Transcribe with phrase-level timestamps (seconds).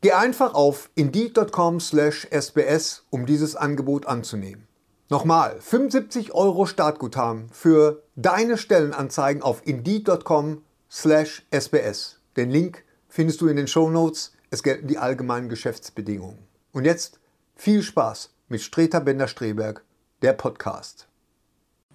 [0.00, 4.66] Geh einfach auf indeed.com/sbs, um dieses Angebot anzunehmen.
[5.08, 12.20] Nochmal, 75 Euro Startguthaben für deine Stellenanzeigen auf indeed.com/sbs.
[12.36, 14.34] Den Link findest du in den Show Notes.
[14.50, 16.40] Es gelten die allgemeinen Geschäftsbedingungen.
[16.72, 17.18] Und jetzt
[17.54, 19.82] viel Spaß mit Streter Bender-Streberg,
[20.22, 21.08] der Podcast.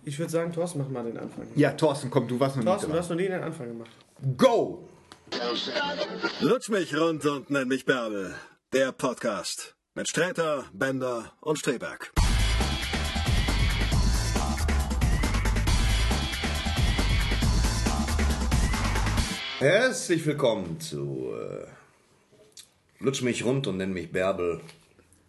[0.04, 1.45] Ich würde sagen, Thorsten, mach mal den Anfang.
[1.56, 3.92] Ja, Thorsten, komm, du warst noch Thorsten, nicht du hast noch nie den Anfang gemacht.
[4.38, 4.83] Go!
[6.42, 8.36] Lutsch mich rund und nenn mich Bärbel.
[8.74, 12.12] Der Podcast mit Sträter, Bender und Streberg.
[19.60, 21.68] Herzlich willkommen zu äh,
[23.00, 24.60] Lutsch mich rund und nenn mich Bärbel,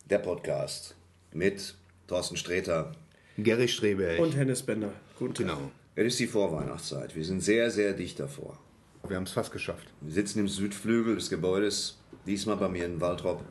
[0.08, 0.94] der Podcast
[1.32, 1.74] mit
[2.06, 2.92] Thorsten Sträter.
[3.38, 4.18] Gary Streberg.
[4.20, 4.92] Und Hennes Bender.
[5.18, 5.46] Guten Tag.
[5.46, 5.70] genau.
[5.94, 7.14] Es ist die Vorweihnachtszeit.
[7.14, 8.58] Wir sind sehr, sehr dicht davor.
[9.08, 9.86] Wir haben es fast geschafft.
[10.00, 13.42] Wir sitzen im Südflügel des Gebäudes, diesmal bei mir in Waldrop.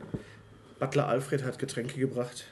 [0.78, 2.44] Butler Alfred hat Getränke gebracht.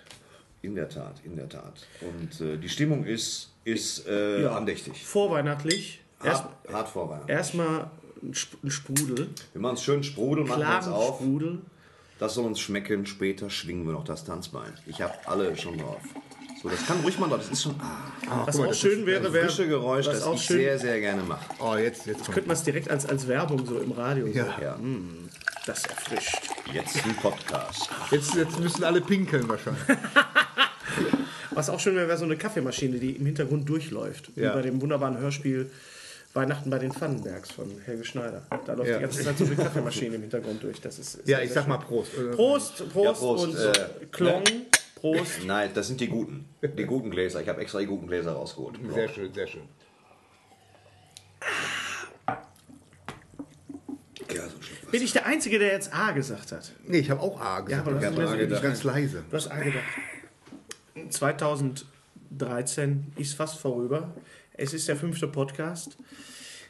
[0.62, 1.86] In der Tat, in der Tat.
[2.02, 5.04] Und äh, die Stimmung ist, ist äh, andächtig.
[5.04, 6.02] Vorweihnachtlich.
[6.22, 7.30] Erst, Hart, hart vor Weihnachten.
[7.30, 7.90] erstmal
[8.22, 9.28] ein Sp- ein Sprudel.
[9.52, 11.16] Wir machen es schön Sprudel, machen uns Klaren auf.
[11.16, 11.58] Sprudel.
[12.18, 13.06] Das soll uns schmecken.
[13.06, 14.74] Später schwingen wir noch das Tanzbein.
[14.86, 16.02] Ich habe alle schon drauf.
[16.62, 19.06] So, das kann ruhig mal, das ist schon ah, Was guck mal, auch das schön
[19.06, 19.46] wäre, wäre.
[19.46, 21.44] frische Geräusch, was das auch ich schön, sehr, sehr gerne mache.
[21.58, 22.32] Oh, jetzt, jetzt kommt.
[22.34, 24.26] Könnte man es direkt als, als Werbung so im Radio.
[24.26, 24.32] So.
[24.32, 24.58] Ja.
[24.60, 24.78] Ja,
[25.66, 26.38] Das erfrischt.
[26.72, 27.88] jetzt ein Podcast.
[28.10, 29.82] Jetzt, jetzt müssen alle pinkeln wahrscheinlich.
[31.52, 34.30] Was auch schön wäre, wäre so eine Kaffeemaschine, die im Hintergrund durchläuft.
[34.36, 34.52] Wie Ja.
[34.54, 35.70] bei dem wunderbaren Hörspiel
[36.32, 38.42] Weihnachten bei den Pfannenbergs von Helge Schneider.
[38.64, 38.96] Da läuft Ja.
[38.98, 40.80] die ganze Zeit so eine Kaffeemaschine im Hintergrund durch.
[40.80, 42.30] Das ist, ist Ja, ich sag mal schön.
[42.36, 42.80] Prost.
[42.80, 44.42] Äh, Prost, Prost, Ja, Prost, und äh, Klong,
[45.00, 45.44] Prost.
[45.46, 46.48] Nein, das sind die guten.
[46.62, 47.40] Die guten Gläser.
[47.40, 48.76] Ich habe extra die guten Gläser rausgeholt.
[48.92, 49.62] Sehr schön, sehr schön.
[54.32, 54.56] Ja, so
[54.90, 56.72] Bin ich der Einzige, der jetzt A gesagt hat?
[56.84, 57.86] Nee, ich habe auch A gesagt.
[57.86, 58.48] aber das ich ist habe A gedacht.
[58.48, 58.62] gedacht.
[58.62, 59.24] Ganz leise.
[59.28, 59.84] Du hast A gedacht.
[61.08, 64.14] 2013 ist fast vorüber.
[64.52, 65.96] Es ist der fünfte Podcast.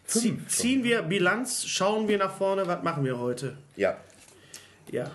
[0.07, 3.57] Zie ziehen wir Bilanz, schauen wir nach vorne, was machen wir heute?
[3.77, 3.97] Ja.
[4.91, 5.11] Ja.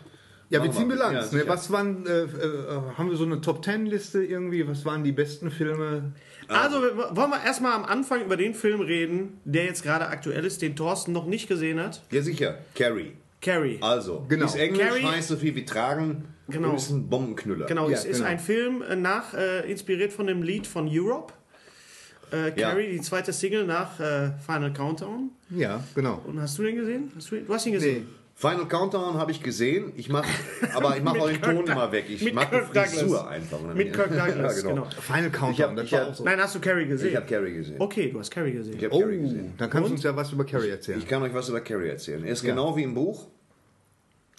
[0.49, 0.95] Ja, wir ziehen wir.
[0.95, 1.31] Bilanz.
[1.31, 1.43] Ja, ne?
[1.47, 2.27] Was waren, äh, äh,
[2.97, 4.67] haben wir so eine Top Ten Liste irgendwie?
[4.67, 6.11] Was waren die besten Filme?
[6.47, 10.61] Also wollen wir erstmal am Anfang über den Film reden, der jetzt gerade aktuell ist,
[10.61, 12.03] den Thorsten noch nicht gesehen hat.
[12.11, 12.59] Ja, sicher.
[12.75, 13.13] Carrie.
[13.41, 13.79] Carrie.
[13.81, 14.45] Also, Genau.
[14.45, 16.69] ist Englisch, Carrie- heißt so viel wie tragen Genau.
[16.71, 17.65] und ist ein Bombenknüller.
[17.65, 18.29] Genau, Ja, es ist genau.
[18.29, 21.33] ein Film äh, nach, äh, inspiriert von dem Lied von Europe.
[22.31, 22.69] Äh, Ja.
[22.71, 25.31] Carrie, die zweite Single nach äh, Final Countdown.
[25.49, 26.21] Ja, genau.
[26.25, 27.11] Und hast du den gesehen?
[27.15, 28.07] Hast du, du hast ihn gesehen?
[28.37, 29.93] Final Countdown habe ich gesehen.
[29.95, 30.25] Ich mach,
[30.73, 32.05] aber ich mache auch den Kirk Ton immer weg.
[32.09, 33.27] Ich mache Kirk die Frisur Douglas.
[33.27, 33.59] einfach.
[33.61, 34.85] Dann- Mit Kirk Douglas, ja, genau.
[34.99, 36.23] Final Countdown, Ich hab- das ich war hab- auch so.
[36.25, 37.09] Nein, hast du Carrie gesehen?
[37.11, 37.75] Ich habe Carrie gesehen.
[37.79, 38.77] Okay, du hast Carrie gesehen.
[38.77, 39.53] Ich habe Oh, Carrie gesehen.
[39.57, 40.99] dann kannst du uns ja was über Carrie erzählen.
[40.99, 42.25] Ich kann euch was über Carrie erzählen.
[42.25, 42.49] Er ist Ja.
[42.49, 43.27] genau wie im Buch.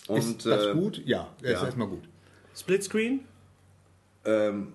[0.09, 1.03] Und, ist das äh, gut?
[1.06, 1.65] Ja, er ist ja.
[1.67, 2.03] erstmal gut.
[2.55, 3.21] Splitscreen?
[4.27, 4.75] Ähm,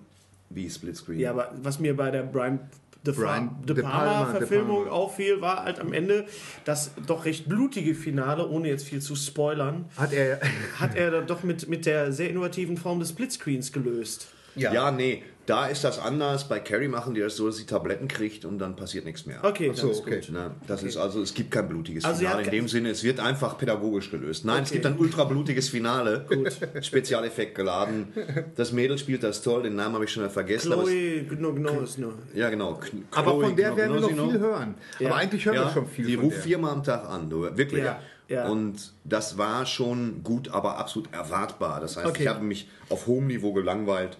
[0.50, 1.20] wie Splitscreen?
[1.20, 2.58] Ja, aber was mir bei der Brian
[3.04, 4.90] De, Brian De De Palma, De Palma-Verfilmung Palma.
[4.92, 6.24] auffiel, war halt am Ende
[6.64, 10.40] das doch recht blutige Finale, ohne jetzt viel zu spoilern, Hat er.
[10.78, 14.28] hat er dann doch mit, mit der sehr innovativen Form des Splitscreens gelöst.
[14.54, 14.90] ja.
[14.90, 15.22] nee.
[15.46, 16.48] Da ist das anders.
[16.48, 19.40] Bei Carrie machen die das so, dass sie Tabletten kriegt und dann passiert nichts mehr.
[19.42, 20.20] Okay, so, das ist okay.
[20.20, 20.30] gut.
[20.30, 23.02] Ne, das ist also, es gibt kein blutiges Also, Finale ja, in dem Sinne, es
[23.02, 24.44] wird einfach pädagogisch gelöst.
[24.44, 24.74] Nein, es Okay.
[24.78, 26.26] gibt ein ultra blutiges Finale,
[26.80, 28.08] Spezialeffekt geladen.
[28.56, 30.72] Das Mädel spielt das toll, den Namen habe ich schon vergessen.
[30.72, 32.12] es- Chloe Gnognosno.
[32.34, 32.74] ja, genau.
[32.74, 34.74] Kn- Aber Chloe von der werden wir noch viel hören.
[35.00, 37.82] Aber eigentlich hören Ja, wir schon viel die ruft viermal am Tag an, du, wirklich.
[37.84, 38.46] Ja, ja.
[38.48, 41.80] Und das war schon gut, aber absolut erwartbar.
[41.80, 42.22] Das heißt, Okay.
[42.22, 44.16] ich habe mich auf hohem Niveau gelangweilt,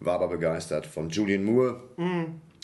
[0.00, 1.80] war aber begeistert von Julian Moore,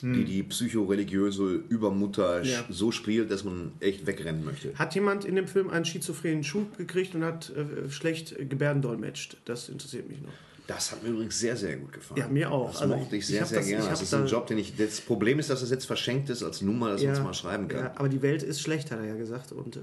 [0.02, 2.64] die die psychoreligiöse Übermutter Ja.
[2.70, 4.74] so spielt, dass man echt wegrennen möchte.
[4.76, 9.36] Hat jemand in dem Film einen schizophrenen Schub gekriegt und hat äh, schlecht gebärdendolmetscht?
[9.44, 10.32] Das interessiert mich noch.
[10.72, 12.20] Das hat mir übrigens sehr, sehr gut gefallen.
[12.20, 12.70] Ja, mir auch.
[12.70, 13.88] Das Also mochte ich ich- sehr, sehr das- gerne.
[13.88, 14.76] Das ist ein Job, den ich.
[14.76, 17.66] Das Problem ist, dass es jetzt verschenkt ist als Nummer, dass man es mal schreiben
[17.66, 17.80] kann.
[17.86, 19.50] Ja, aber die Welt ist schlecht, hat er ja gesagt.
[19.50, 19.80] Und äh,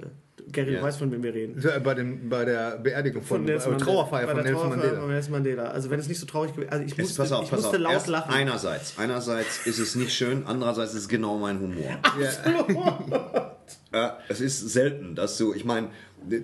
[0.51, 0.79] Gary, Ja.
[0.79, 1.61] du weißt, von wem wir reden.
[1.61, 4.61] Äh, Bei, dem, bei der Beerdigung von, äh, Nelson Mandela- Trauerfeier bei von der Nelson
[4.61, 5.01] Trauerfeier Mandela.
[5.01, 5.63] von Nelson Mandela.
[5.65, 7.75] Also wenn es nicht so traurig gewesen also ich musste, pass auf, ich pass musste
[7.77, 7.83] auf.
[7.83, 8.31] laut Erst lachen.
[8.33, 11.97] Einerseits, einerseits ist es nicht schön, andererseits ist es genau mein Humor.
[13.93, 15.89] Ja, es ist selten, dass du, ich meine,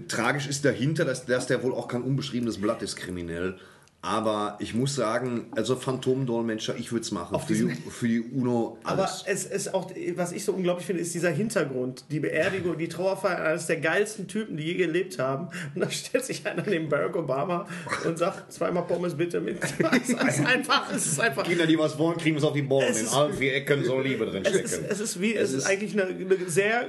[0.07, 3.57] tragisch ist dahinter, dass, dass der wohl auch kein unbeschriebenes Blatt ist, kriminell.
[4.05, 7.39] Aber ich muss sagen, also Phantomdolmetscher, ich würde es machen.
[7.39, 9.23] Für die, für die UNO Aber alles.
[9.25, 12.03] es ist auch, was ich so unglaublich finde, ist dieser Hintergrund.
[12.11, 15.47] Die Beerdigung, die Trauerfeier eines der geilsten Typen, die je gelebt haben.
[15.73, 17.65] Und da stellt sich einer neben Barack Obama
[18.05, 19.57] und sagt, zweimal Pommes bitte mit.
[20.03, 21.43] Es ist einfach, es ist einfach.
[21.45, 22.67] Kinder, die was wollen, kriegen es auf die.
[22.81, 24.85] Es In allen vier Ecken soll Liebe drin Es ist, stecken.
[24.89, 26.87] es ist wie, es, Es ist ist- eigentlich eine, eine sehr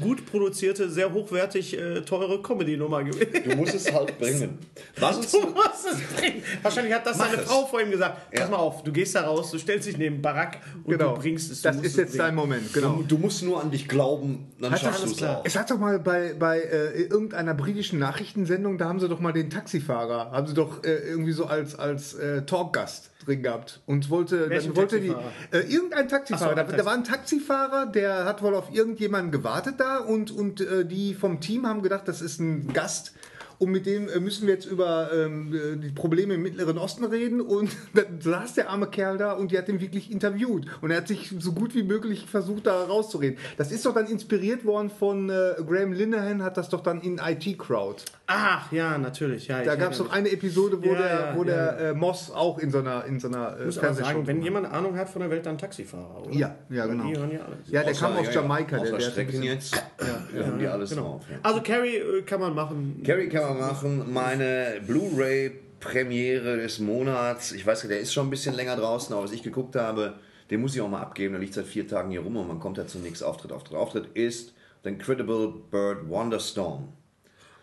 [0.00, 3.42] gut produzierte, sehr hochwertig äh, teure Comedy-Nummer gewesen.
[3.44, 4.58] Du musst es halt bringen.
[5.00, 6.42] Was Du musst es bringen.
[6.62, 7.48] Wahrscheinlich hat das Mach seine es.
[7.48, 8.30] Frau vor ihm gesagt.
[8.30, 8.48] Pass Ja.
[8.48, 11.14] mal auf, du gehst da raus, du stellst dich neben Barack und Genau.
[11.14, 11.62] du bringst es.
[11.62, 13.02] Du Das ist jetzt dein Moment, genau.
[13.06, 15.44] Du musst nur an dich glauben, dann Hat schaffst du es auch.
[15.44, 19.32] Es hat doch mal bei, bei äh, irgendeiner britischen Nachrichtensendung, da haben sie doch mal
[19.32, 23.80] den Taxifahrer, haben sie doch äh, irgendwie so als, als äh, Talkgast drin gehabt.
[23.86, 25.08] Und wollte, Welchen dann wollte die,
[25.50, 29.30] äh, irgendein Taxifahrer, so, da, da Taxi- war ein Taxifahrer, der hat wohl auf irgendjemanden
[29.32, 33.12] gewartet da und, und äh, die vom Team haben gedacht, das ist ein Gast.
[33.58, 37.04] Und mit dem äh, müssen wir jetzt über ähm, äh, die Probleme im Mittleren Osten
[37.04, 37.40] reden.
[37.40, 40.66] Und dann saß der arme Kerl da und die hat ihn wirklich interviewt.
[40.80, 43.38] Und er hat sich so gut wie möglich versucht, da rauszureden.
[43.56, 47.18] Das ist doch dann inspiriert worden von äh, Graham Linehan, hat das doch dann in
[47.18, 48.02] IT Crowd.
[48.26, 49.48] Ach, ja, natürlich.
[49.48, 51.94] Ja, Da gab es doch erinnere eine Episode, wo Ja, der, wo ja, der Äh,
[51.94, 54.96] Moss auch in so einer, in so einer äh, muss aber sagen, wenn jemand Ahnung
[54.96, 56.32] hat von der Welt, dann Taxifahrer, oder?
[56.32, 57.06] Ja, ja, Weil genau.
[57.06, 57.58] Die hören ja alles.
[57.66, 58.40] Ja, der kam aus ja, ja.
[58.40, 58.78] Jamaika.
[58.78, 59.74] Der, der Strecken jetzt.
[60.00, 61.02] Ja, haben die alles genau.
[61.02, 61.22] drauf.
[61.30, 61.36] Ja.
[61.42, 63.02] Also Carrie äh, kann man machen.
[63.04, 64.12] Carrie kann man machen.
[64.12, 67.52] Meine Blu-ray-Premiere des Monats.
[67.52, 70.14] Ich weiß, der ist schon ein bisschen länger draußen, aber was ich geguckt habe,
[70.50, 71.34] den muss ich auch mal abgeben.
[71.34, 73.52] Der liegt seit vier Tagen hier rum und man kommt ja zum nächsten Auftritt.
[73.52, 76.88] Auftritt, Auftritt ist The Incredible Bird Wonderstorm.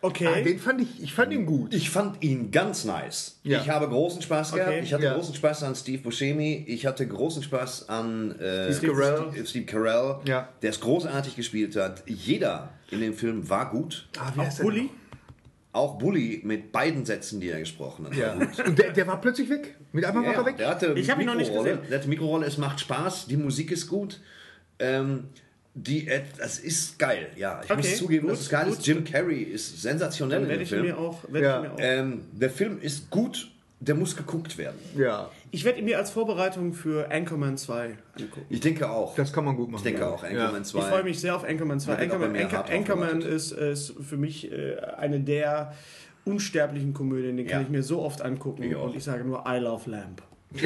[0.03, 0.27] Okay.
[0.27, 1.73] Ah, den fand ich, ich fand ihn gut.
[1.75, 3.37] Ich fand ihn ganz nice.
[3.43, 3.61] Ja.
[3.61, 4.69] Ich habe großen Spaß gehabt.
[4.69, 4.79] Okay.
[4.83, 5.13] Ich hatte Ja.
[5.13, 6.65] großen Spaß an Steve Buscemi.
[6.67, 9.45] Ich hatte großen Spaß an äh, Steve Carell.
[9.45, 10.49] Steve, Carell, Ja.
[10.61, 12.01] der es großartig gespielt hat.
[12.07, 14.07] Jeder in dem Film war gut.
[14.17, 14.89] Ah, wie Auch heißt Bully?
[15.73, 18.15] Auch Bully mit beiden Sätzen, die er gesprochen hat.
[18.15, 18.37] Ja.
[18.39, 18.67] war gut.
[18.67, 19.75] Und der, der war plötzlich weg.
[19.93, 20.57] Mit war Ja, er weg.
[20.57, 21.77] der hatte Ich hab ihn noch nicht gesehen.
[21.89, 24.19] Der hatte Mikrorolle, es macht Spaß, die Musik ist gut.
[24.79, 25.25] Ähm,
[25.73, 27.61] die, das ist geil, ja.
[27.63, 28.77] Ich Okay, muss zugeben, gut, dass es geil gut.
[28.79, 28.87] ist.
[28.87, 30.85] Jim Carrey ist sensationell Dann in werde dem ich Film.
[30.85, 31.23] mir auch.
[31.31, 31.55] Werde Ja.
[31.57, 31.77] ich, mir auch.
[31.79, 34.77] Ähm, der Film ist gut, der muss geguckt werden.
[34.97, 38.45] Ja, ich werde ihn mir als Vorbereitung für Anchorman 2 angucken.
[38.49, 39.15] Ich denke auch.
[39.15, 39.79] das kann man gut machen.
[39.79, 40.09] ich denke ja.
[40.09, 40.23] auch.
[40.23, 40.79] Anchorman 2.
[40.79, 41.93] Ich freue mich sehr auf Anchorman 2.
[41.95, 45.73] Da wird aber Anchorman, Anchor, Anchorman ist, ist für mich äh, eine der
[46.25, 47.37] unsterblichen Komödien.
[47.37, 47.65] Den kann Ja.
[47.65, 48.63] ich mir so oft angucken.
[48.63, 50.21] Ich und ich sage nur I Love Lamp.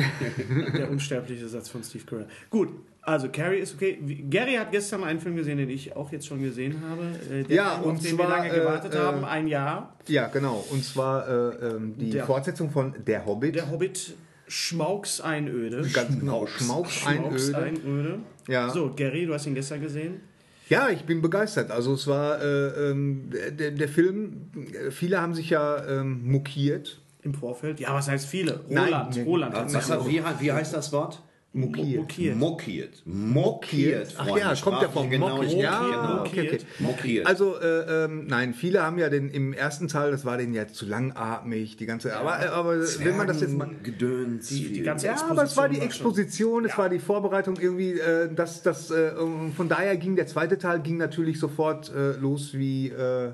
[0.78, 2.28] der unsterbliche Satz von Steve Carell.
[2.50, 2.70] Gut,
[3.06, 3.98] also Carrie ist okay.
[4.30, 7.04] Gary hat gestern einen Film gesehen, den ich auch jetzt schon gesehen habe.
[7.34, 9.48] Äh, der Ja, Film, und auf den zwar, wir lange äh, gewartet äh, haben, ein
[9.48, 9.96] Jahr.
[10.08, 10.66] Ja, genau.
[10.72, 11.32] Und zwar äh,
[11.68, 13.56] ähm, die Der- Fortsetzung von Der Hobbit.
[13.56, 14.16] Der Hobbit
[14.48, 15.82] Schmauks Einöde.
[15.94, 16.46] Ganz genau.
[16.46, 16.94] Schmauks.
[16.94, 17.84] Schmauks Schmauks Einöde.
[17.86, 18.20] Einöde.
[18.48, 18.70] Ja.
[18.70, 20.22] So, Gary, du hast ihn gestern gesehen.
[20.70, 21.70] Ja, ich bin begeistert.
[21.72, 24.50] Also es war äh, ähm, der, der Film,
[24.90, 27.02] viele haben sich ja ähm, mokiert.
[27.22, 27.80] Im Vorfeld.
[27.80, 28.62] Ja, was heißt viele?
[28.70, 28.86] Nein.
[28.86, 29.18] Roland.
[29.26, 31.22] Roland hat Was, wie, wie heißt das Wort?
[31.56, 32.00] Mokiert.
[32.02, 32.36] mokiert.
[32.36, 33.02] Mokiert.
[33.06, 34.14] Mokiert.
[34.18, 35.20] Ach ja, kommt ja vom Sprachliche
[35.56, 35.62] Mokiert.
[35.62, 36.20] Ja, Genau.
[36.22, 36.58] okay, okay.
[36.80, 37.26] Mokiert.
[37.28, 40.68] Also, äh, ähm, nein, viele haben ja den im ersten Teil, das war denen ja
[40.68, 42.16] zu langatmig, die ganze.
[42.18, 43.70] Aber, äh, aber wenn man das jetzt mal.
[43.84, 44.50] Gedöns.
[44.50, 47.94] Die, die ganze Ja, aber es war die schon- Exposition, es war die Vorbereitung irgendwie,
[47.94, 49.12] äh, das, das, äh,
[49.56, 52.90] von daher ging der zweite Teil ging natürlich sofort äh, los wie.
[52.90, 53.32] Äh,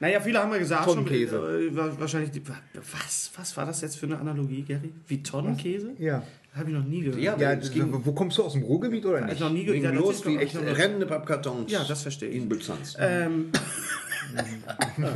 [0.00, 1.36] Naja, viele haben ja gesagt, schon, Tonnenkäse.
[1.36, 2.42] äh, wa- wahrscheinlich, die,
[2.74, 4.92] was, was war das jetzt für eine Analogie, Gary?
[5.06, 5.92] Wie Tonnenkäse?
[5.98, 6.24] ja.
[6.54, 7.18] Habe ich noch nie gehört.
[7.20, 9.40] Ja, Ja, ging wo kommst du aus dem Ruhrgebiet oder Hab ich nicht?
[9.40, 9.74] noch nie gehört.
[9.76, 11.72] ging Ja, das los wie echt noch- rennende Pappkartons.
[11.72, 12.36] Ja, das verstehe ich.
[12.36, 12.94] In Byzanz.
[13.00, 13.50] Ähm,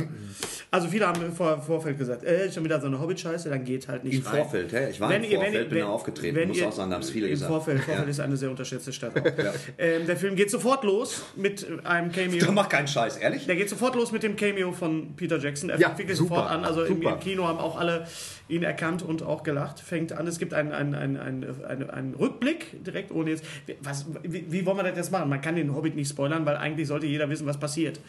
[0.71, 3.87] also viele haben im Vor Vorfeld gesagt, äh, schon wieder so eine Hobbit-Scheiße, dann geht
[3.87, 4.35] halt nicht Im rein.
[4.41, 4.89] Vorfeld, hä?
[4.89, 6.35] Ich war Wenn im ihr- wenn Vorfeld, ihr- bin wenn- da aufgetreten.
[6.35, 7.51] wenn Muss ihr- auch sagen, da haben es viele Im gesagt.
[7.51, 8.09] Vorfeld, Vorfeld Ja.
[8.11, 9.13] ist eine sehr unterschätzte Stadt.
[9.17, 9.53] Auch.
[9.77, 12.51] ähm, der Film geht sofort los mit einem Da Cameo.
[12.51, 13.45] mach keinen Scheiß, ehrlich?
[13.45, 15.69] Der geht sofort los mit dem Cameo von Peter Jackson.
[15.69, 16.63] Er Ja, fängt wirklich sofort an.
[16.63, 17.13] Also im, super.
[17.13, 18.07] im Kino haben auch alle
[18.49, 19.79] ihn erkannt und auch gelacht.
[19.79, 20.25] Fängt an.
[20.27, 23.43] Es gibt einen, einen, einen, einen, einen, Rückblick direkt, ohne jetzt.
[23.81, 25.29] Was, wie, wie wollen wir das jetzt machen?
[25.29, 27.99] Man kann den Hobbit nicht spoilern, weil eigentlich sollte jeder wissen, was passiert.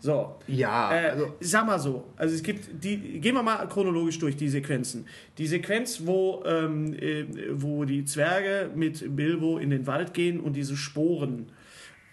[0.00, 0.36] So.
[0.46, 2.04] Ja, Äh, also- sag mal so.
[2.16, 3.20] Also es gibt die.
[3.20, 5.06] Gehen wir mal chronologisch durch die Sequenzen.
[5.38, 10.54] Die Sequenz, wo, ähm, äh, wo die Zwerge mit Bilbo in den Wald gehen und
[10.54, 11.50] diese Sporen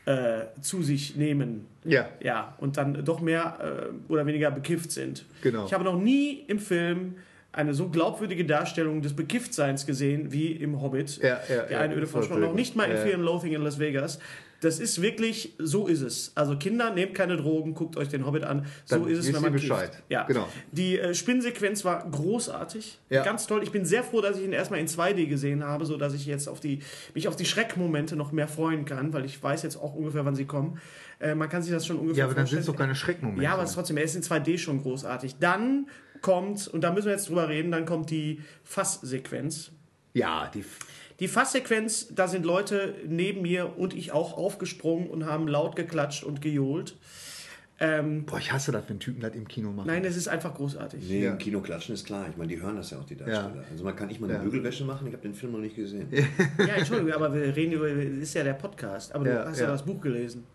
[0.05, 1.65] äh, zu sich nehmen.
[1.85, 2.09] Ja.
[2.21, 5.25] Ja, und dann doch mehr äh, oder weniger bekifft sind.
[5.41, 5.65] Genau.
[5.65, 7.15] Ich habe noch nie im Film
[7.51, 11.17] eine so glaubwürdige Darstellung des Bekifftseins gesehen wie im Hobbit.
[11.17, 12.41] Ja, ja, die ja, Einöde von war Schmorn.
[12.41, 13.01] Noch nicht mal in gut.
[13.01, 14.19] Fear and Loathing in Las Vegas.
[14.61, 16.33] Das ist wirklich, so ist es.
[16.35, 18.65] Also Kinder, nehmt keine Drogen, guckt euch den Hobbit an.
[18.83, 19.69] So Dann ist es, wenn man kifft.
[19.69, 20.03] Bescheid.
[20.09, 20.23] Ja.
[20.23, 20.47] Genau.
[20.71, 22.99] Die äh, Spinnsequenz war großartig.
[23.09, 23.23] Ja.
[23.23, 23.63] Ganz toll.
[23.63, 26.49] Ich bin sehr froh, dass ich ihn erstmal in 2D gesehen habe, sodass ich jetzt
[26.49, 26.79] auf die,
[27.13, 30.35] mich auf die Schreckmomente noch mehr freuen kann, weil ich weiß jetzt auch ungefähr, wann
[30.35, 30.79] sie kommen.
[31.19, 33.43] Äh, man kann sich das schon ungefähr Ja, aber dann sind es doch keine Schreckmomente.
[33.43, 35.37] Ja, aber es ist trotzdem, er ist in 2D schon großartig.
[35.39, 35.87] Dann
[36.21, 39.71] kommt, und da müssen wir jetzt drüber reden, dann kommt die Fasssequenz.
[40.13, 40.63] ja, die.
[41.19, 46.23] Die Fasssequenz, da sind Leute neben mir und ich auch aufgesprungen und haben laut geklatscht
[46.23, 46.95] und gejohlt.
[47.81, 49.87] Ähm, Boah, ich hasse das, wenn Typen das im Kino machen.
[49.87, 51.03] nein, es ist einfach großartig.
[51.09, 51.31] Nee, Ja.
[51.31, 52.25] im Kino klatschen ist klar.
[52.29, 53.65] Ich meine, die hören das ja auch, die Darsteller.
[53.69, 54.43] Also man kann nicht mal eine Ja.
[54.43, 55.07] Bügelwäsche machen.
[55.07, 56.07] Ich habe den Film noch nicht gesehen.
[56.57, 59.13] Ja, Entschuldigung, aber wir reden über, das ist ja der Podcast.
[59.13, 59.71] Aber du Ja, hast ja, ja.
[59.71, 60.45] das Buch gelesen.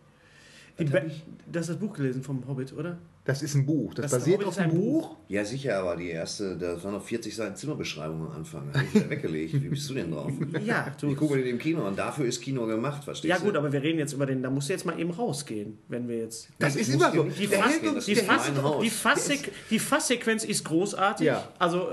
[0.79, 1.03] Die Ba-
[1.47, 2.99] Du hast das Buch gelesen vom Hobbit, oder?
[3.25, 3.95] Das ist ein Buch.
[3.95, 5.09] Das, Das basiert Hobbit auf ist ein einem Buch.
[5.11, 5.17] Buch.
[5.29, 8.69] Ja, sicher, aber die erste, da waren noch 40 Seiten Zimmerbeschreibung am Anfang.
[8.75, 9.55] Habe ich wieder weggelegt.
[9.55, 10.33] Wie bist du denn drauf?
[10.65, 11.11] Ja, du.
[11.11, 13.45] Ich gucke den im Kino und dafür ist Kino gemacht, verstehst Ja du?
[13.45, 16.09] gut, aber wir reden jetzt über den, da musst du jetzt mal eben rausgehen, wenn
[16.09, 16.49] wir jetzt...
[16.59, 17.23] Das ist muss immer so.
[17.25, 17.73] Die, Fass,
[18.05, 18.51] die, Fass,
[18.83, 21.27] die, Fasssequ die Fasssequenz ist großartig.
[21.27, 21.49] Ja.
[21.59, 21.91] Also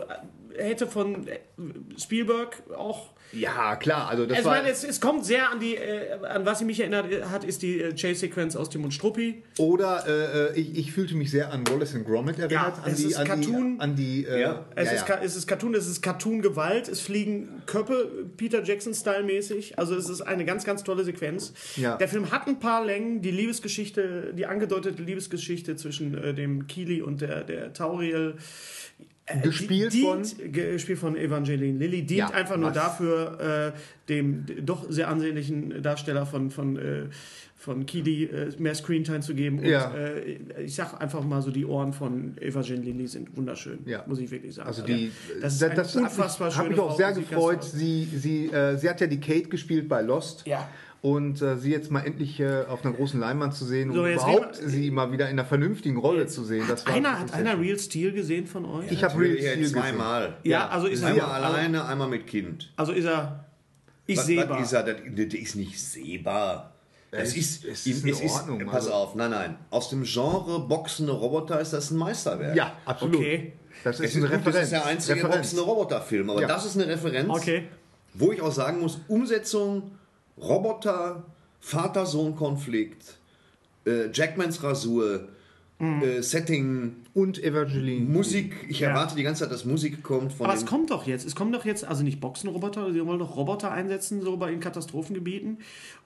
[0.56, 1.40] äh, hätte von äh,
[1.98, 3.10] Spielberg auch...
[3.34, 4.10] Ja, klar.
[4.10, 6.66] Also das Also war, meine, es, es kommt sehr an die, äh, an was sie
[6.66, 9.44] mich erinnert hat, ist die äh, Chase-Sequenz aus Tim und Struppi.
[9.58, 10.04] oder
[10.54, 12.52] äh, ich, ich fühlte mich sehr an Wallace and Gromit erinnert.
[12.78, 13.76] Ja, an es die, ist an Cartoon.
[13.76, 14.66] Die, an die, äh, Ja.
[14.76, 15.20] Es, ja, ist, ja.
[15.24, 19.80] Es ist Cartoon, es ist Cartoon-Gewalt, es fliegen Köpfe, Peter Jackson-Style mäßig.
[19.80, 21.54] Also es ist eine ganz, ganz tolle Sequenz.
[21.78, 21.98] Ja.
[21.98, 23.22] Der Film hat ein paar Längen.
[23.22, 28.36] Die Liebesgeschichte, die angedeutete Liebesgeschichte zwischen äh, dem Kili und der, der Tauriel.
[29.38, 30.24] Äh, Gespielt die- von?
[30.24, 32.04] dient, Gespielt von Evangeline Lilly.
[32.04, 32.76] Dient Ja, einfach nur was?
[32.76, 37.04] dafür, äh, dem doch sehr ansehnlichen Darsteller von, von, äh,
[37.56, 39.60] von Kili äh, mehr Screentime zu geben.
[39.60, 39.94] Und Ja.
[39.94, 43.80] äh, ich sag einfach mal so, die Ohren von Evangeline Lilly sind wunderschön.
[43.86, 44.04] Ja.
[44.08, 44.68] Muss ich wirklich sagen.
[44.68, 45.12] Also die,
[45.42, 47.64] das ist das, das hat unfassbar mich, hat schöne mich auch Frau, sehr gefreut.
[47.64, 50.46] Sie, sie, äh, sie hat ja die Kate gespielt bei Lost.
[50.48, 50.68] Ja.
[51.02, 54.12] Und äh, sie jetzt mal endlich äh, auf einer großen Leinwand zu sehen So, und
[54.14, 56.66] überhaupt reden wir- sie mal wieder in einer vernünftigen Rolle zu sehen.
[56.68, 57.60] Das war Einer, hat einer.
[57.60, 58.92] Real Steel gesehen von euch?
[58.92, 59.74] Ich habe Real Steel gesehen.
[59.82, 60.38] zweimal.
[60.44, 62.72] ja, also ist er, Einmal also, alleine, einmal mit Kind.
[62.76, 63.46] also ist er
[64.06, 64.50] ist Was, sehbar.
[64.60, 64.84] was ist er?
[64.84, 66.74] Das, das ist nicht sehbar.
[67.10, 69.56] Das Es- ist, es ist in Ordnung, pass also- auf, nein, nein.
[69.72, 72.56] Aus dem Genre boxende Roboter ist das ein Meisterwerk.
[72.56, 73.16] Ja, absolut.
[73.16, 73.54] Okay.
[73.84, 74.56] Das ist Es ist, eine gut, Referenz.
[74.56, 75.36] das ist der einzige Referenz.
[75.38, 76.48] boxende Roboterfilm, aber Ja.
[76.48, 77.64] das ist eine Referenz, Okay.
[78.14, 79.92] wo ich auch sagen muss, Umsetzung,
[80.38, 81.24] Roboter,
[81.60, 83.18] Vater-Sohn-Konflikt,
[83.86, 85.28] äh, Jackmans Rasur,
[85.82, 86.02] Mhm.
[86.04, 88.06] äh, Setting, Und Evangeline.
[88.06, 88.54] Musik.
[88.70, 88.90] Ich Ja.
[88.90, 91.26] erwarte die ganze Zeit, dass Musik kommt von Aber es kommt doch jetzt.
[91.26, 94.60] Es kommen doch jetzt, also nicht Boxenroboter, sie wollen doch Roboter einsetzen, so bei in
[94.62, 95.58] Katastrophengebieten,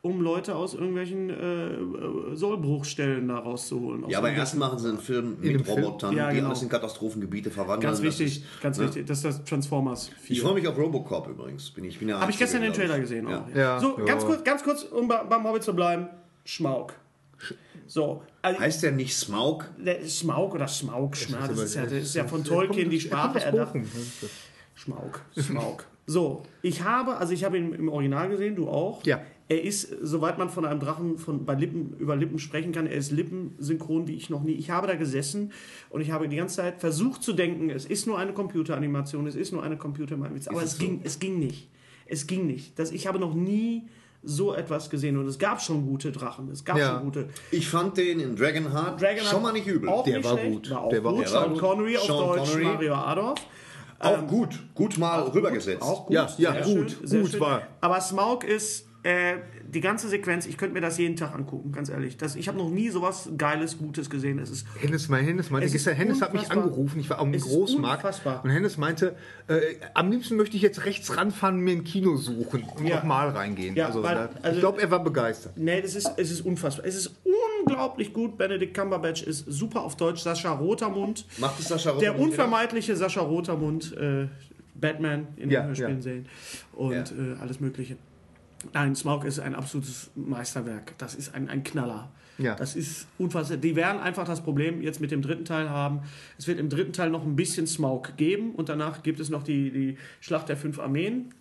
[0.02, 4.06] um Leute aus irgendwelchen äh, äh, Sollbruchstellen da rauszuholen.
[4.06, 5.84] Aus Ja, aber erst machen sie einen Film mit Film?
[5.84, 6.48] Robotern, Ja, die genau.
[6.50, 7.92] alles in Katastrophengebiete verwandeln.
[7.92, 8.86] Ganz wichtig, ist- ganz ne?
[8.86, 9.06] wichtig.
[9.06, 10.36] Das ist das Transformers 4.
[10.38, 11.70] Ich freue mich auf Robocop übrigens.
[11.72, 12.74] Bin ich, bin ja Habe ich gestern den.
[12.74, 13.42] Trailer gesehen Ja.
[13.42, 13.56] auch.
[13.56, 13.80] Ja.
[13.80, 14.06] So, Ja.
[14.06, 16.08] ganz kurz, ganz kurz, um bei- beim Hobbit zu bleiben.
[16.46, 16.94] Schmauk.
[17.88, 19.66] So, also, Heißt der nicht Smaug?
[20.08, 23.74] Schmauk oder Schmauk, Schmauk, das ist ja, das ist ja von Tolkien die Sprache erdacht.
[23.74, 23.90] Bochum.
[24.76, 25.86] Schmauk, Schmauk.
[26.06, 29.04] So, ich habe, also ich habe ihn im Original gesehen, du auch.
[29.04, 29.22] Ja.
[29.48, 32.96] Er ist, soweit man von einem Drachen von, bei Lippen, über Lippen sprechen kann, er
[32.96, 34.54] ist lippensynchron wie ich noch nie.
[34.54, 35.52] Ich habe da gesessen
[35.90, 39.36] und ich habe die ganze Zeit versucht zu denken, es ist nur eine Computeranimation, es
[39.36, 40.86] ist nur eine Computeranimation, aber es, es so?
[40.86, 41.68] ging, es ging nicht.
[42.06, 42.78] Es ging nicht.
[42.78, 43.88] Das, ich habe noch nie
[44.26, 46.96] so etwas gesehen und es gab schon gute Drachen, es gab Ja.
[46.96, 47.28] schon gute.
[47.52, 49.90] Ich fand den in Dragonheart Dragon schon mal nicht übel.
[50.06, 50.70] Der nicht war schlecht, gut.
[50.72, 51.26] War auch Der war gut.
[51.26, 51.60] auch Sean gut.
[51.60, 52.64] Connery auf Sean Deutsch, Connery.
[52.66, 53.40] Mario Adolf.
[54.00, 54.60] auch gut.
[54.74, 55.82] Gut mal rübergesetzt.
[55.82, 56.16] Auch gut.
[56.16, 57.40] Ja, ja, gut, schön, gut schön.
[57.40, 57.62] war.
[57.82, 59.36] Aber Smaug ist äh,
[59.76, 62.18] die ganze Sequenz, ich könnte mir das jeden Tag angucken, ganz ehrlich.
[62.18, 64.40] Das, ich habe noch nie sowas Geiles, Gutes gesehen.
[64.40, 67.34] Es ist Hennes, mein Hennes meinte gestern, Hennes hat mich angerufen, ich war auf dem
[67.34, 68.44] Es ist Großmarkt unfassbar.
[68.44, 69.16] und Hennes meinte,
[69.48, 69.60] äh,
[69.94, 72.96] am liebsten möchte ich jetzt rechts ranfahren, mir ein Kino suchen und Ja.
[72.96, 73.76] nochmal reingehen.
[73.76, 75.58] Ja, also, weil- da, also- ich glaube, er war begeistert.
[75.58, 76.86] Nee, es ist, es ist unfassbar.
[76.86, 77.14] Es ist
[77.60, 78.38] unglaublich gut.
[78.38, 80.22] Benedict Cumberbatch ist super auf Deutsch.
[80.22, 81.26] Sascha Rotermund.
[81.38, 83.96] Macht es Sascha Der Rotermund unvermeidliche Sascha Rotermund.
[83.98, 84.28] Äh,
[84.78, 86.02] Batman in Ja, den Hörspielen ja.
[86.02, 86.26] sehen.
[86.74, 87.04] Und Ja.
[87.04, 87.96] äh, alles Mögliche.
[88.74, 90.98] Nein, Smaug ist ein absolutes Meisterwerk.
[90.98, 92.10] Das ist ein, ein Knaller.
[92.38, 92.56] Ja.
[92.56, 93.58] Das ist unfassbar.
[93.58, 96.02] Die werden einfach das Problem jetzt mit dem dritten Teil haben.
[96.38, 99.44] Es wird im dritten Teil noch ein bisschen Smaug geben und danach gibt es noch
[99.44, 101.34] die, die Schlacht der fünf Armeen.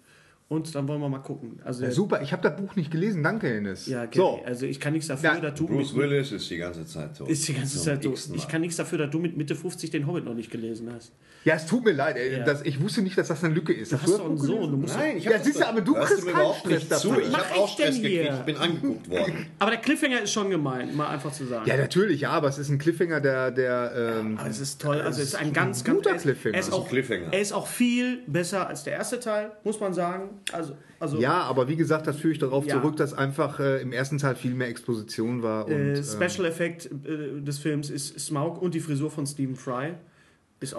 [0.47, 1.59] Und dann wollen wir mal gucken.
[1.65, 3.87] Also, der- Super, ich habe das Buch nicht gelesen, danke, Hennes.
[3.87, 6.51] ja, Gary, so, also ich kann nichts dafür, Ja, dass du Bruce mit, Willis ist
[6.51, 7.29] die ganze Zeit tot.
[7.31, 10.07] ist die ganze Zeit x-ten Ich kann nichts dafür, dass du mit Mitte 50 den
[10.07, 11.13] Hobbit noch nicht gelesen hast.
[11.45, 12.45] ja, es tut mir leid, ey, Ja.
[12.45, 13.91] das, ich wusste nicht, dass das eine Lücke ist.
[13.93, 14.71] Du hast doch einen Sohn.
[14.71, 16.83] Du musst Nein, ich Ja, hab siehst du, das- aber du kriegst mir keinen Stress
[17.01, 17.09] zu.
[17.09, 17.23] dafür.
[17.25, 18.23] Ich Mach habe auch Stress denn gekriegt.
[18.23, 18.35] hier?
[18.35, 19.47] Ich bin angeguckt worden.
[19.59, 21.67] aber der Cliffhanger ist schon gemein, mal einfach zu sagen.
[21.67, 25.01] Ja, natürlich, ja, aber es ist ein Cliffhanger, der, der ähm, Aber es ist toll.
[25.01, 26.15] Also es ist ein ganz, ein ganz guter er.
[26.17, 27.33] Er Cliffhanger.
[27.33, 30.29] er ist auch viel besser als der erste Teil, muss man sagen.
[30.53, 32.81] Also, also ja, aber wie gesagt, das führe ich darauf Ja.
[32.81, 35.67] zurück, dass einfach äh, im ersten Teil viel mehr Exposition war.
[35.67, 39.57] Und, äh, ähm, Special Effekt äh, des Films ist Smaug und die Frisur von Stephen
[39.57, 39.95] Fry.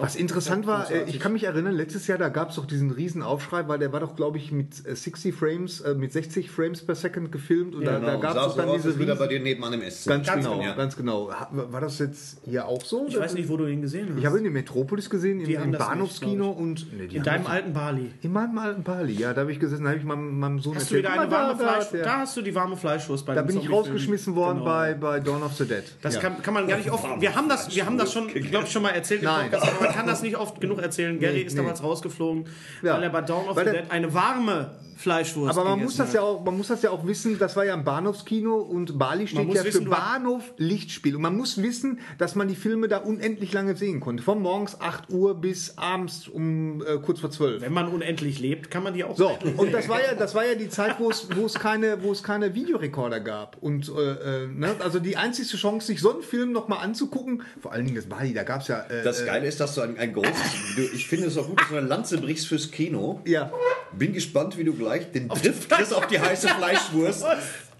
[0.00, 1.14] Was interessant war, äh, großartig.
[1.14, 3.92] ich kann mich erinnern, letztes Jahr, da gab es doch diesen riesen Aufschrei, weil der
[3.92, 7.74] war doch, glaube ich, mit äh, 60 Frames, äh, mit 60 Frames per Second gefilmt
[7.74, 10.16] und da, da Genau, gab sah es dann diese riesen, bei dir nebenan im Esszimmer.
[10.16, 10.76] ganz, Ganz genau, genau.
[10.76, 11.30] ganz genau.
[11.52, 13.06] War das jetzt hier auch so?
[13.08, 14.18] ich weiß nicht, wo du ihn gesehen hast.
[14.18, 17.72] Ich habe ihn in Metropolis gesehen, im, im Bahnhofskino und nee, die in deinem alten
[17.72, 18.10] Bali.
[18.22, 20.74] in meinem alten Bali, ja, da habe ich gesessen, da habe ich meinem, meinem Sohn
[20.76, 21.90] Hast du wieder eine warme da, da, Fleisch?
[21.90, 24.64] der- Da hast du die warme Fleischwurst bei da bin ich rausgeschmissen worden Genau.
[24.70, 25.82] bei, bei Dawn of the Dead.
[26.02, 26.20] Das ja.
[26.20, 27.04] kann, man gar nicht oft.
[27.20, 29.50] Wir haben das, wir haben das schon, glaube ich, schon mal erzählt Nein.
[29.80, 31.18] Man kann das nicht oft genug erzählen.
[31.18, 31.60] Gary Nee, ist nee.
[31.62, 32.46] damals rausgeflogen,
[32.82, 32.94] Ja.
[32.94, 36.08] weil er bei Dawn of Weil the Dead eine warme Fleischwurst Aber man muss, das
[36.08, 36.14] hat.
[36.14, 39.26] ja auch, man muss das ja auch wissen, das war ja ein Bahnhofskino und Bali
[39.26, 41.16] steht ja wissen, für Bahnhof Lichtspiel.
[41.16, 44.22] Und man muss wissen, dass man die Filme da unendlich lange sehen konnte.
[44.22, 47.60] Von morgens 8 Uhr bis abends um äh, kurz vor 12.
[47.60, 50.46] Wenn man unendlich lebt, kann man die auch So, und das war ja, das war
[50.46, 53.58] ja die Zeit, wo es, wo es keine, wo es keine Videorekorder gab.
[53.60, 57.72] Und äh, äh, ne, also die einzige Chance, sich so einen Film nochmal anzugucken, vor
[57.72, 58.80] allen Dingen das Bali, da gab es ja.
[58.88, 60.32] Äh, Das äh, Geile ist, dass du ein, ein großes.
[60.76, 63.20] Du, ich finde es auch gut, dass du eine Lanze brichst fürs Kino.
[63.24, 63.52] Ja.
[63.92, 67.24] Bin gespannt, wie du gleich den Drift kriegst auf die heiße Fleischwurst.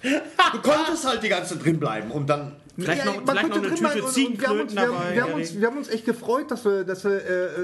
[0.53, 2.53] Du konntest halt die ganze Zeit drin bleiben und dann.
[2.79, 4.77] Vielleicht Ja, noch, man vielleicht noch konnte eine Tüte und- und wir haben uns- Ziegenklöten
[4.77, 5.15] dabei.
[5.15, 7.13] Wir haben, uns, wir haben uns echt gefreut, dass wir, dass wir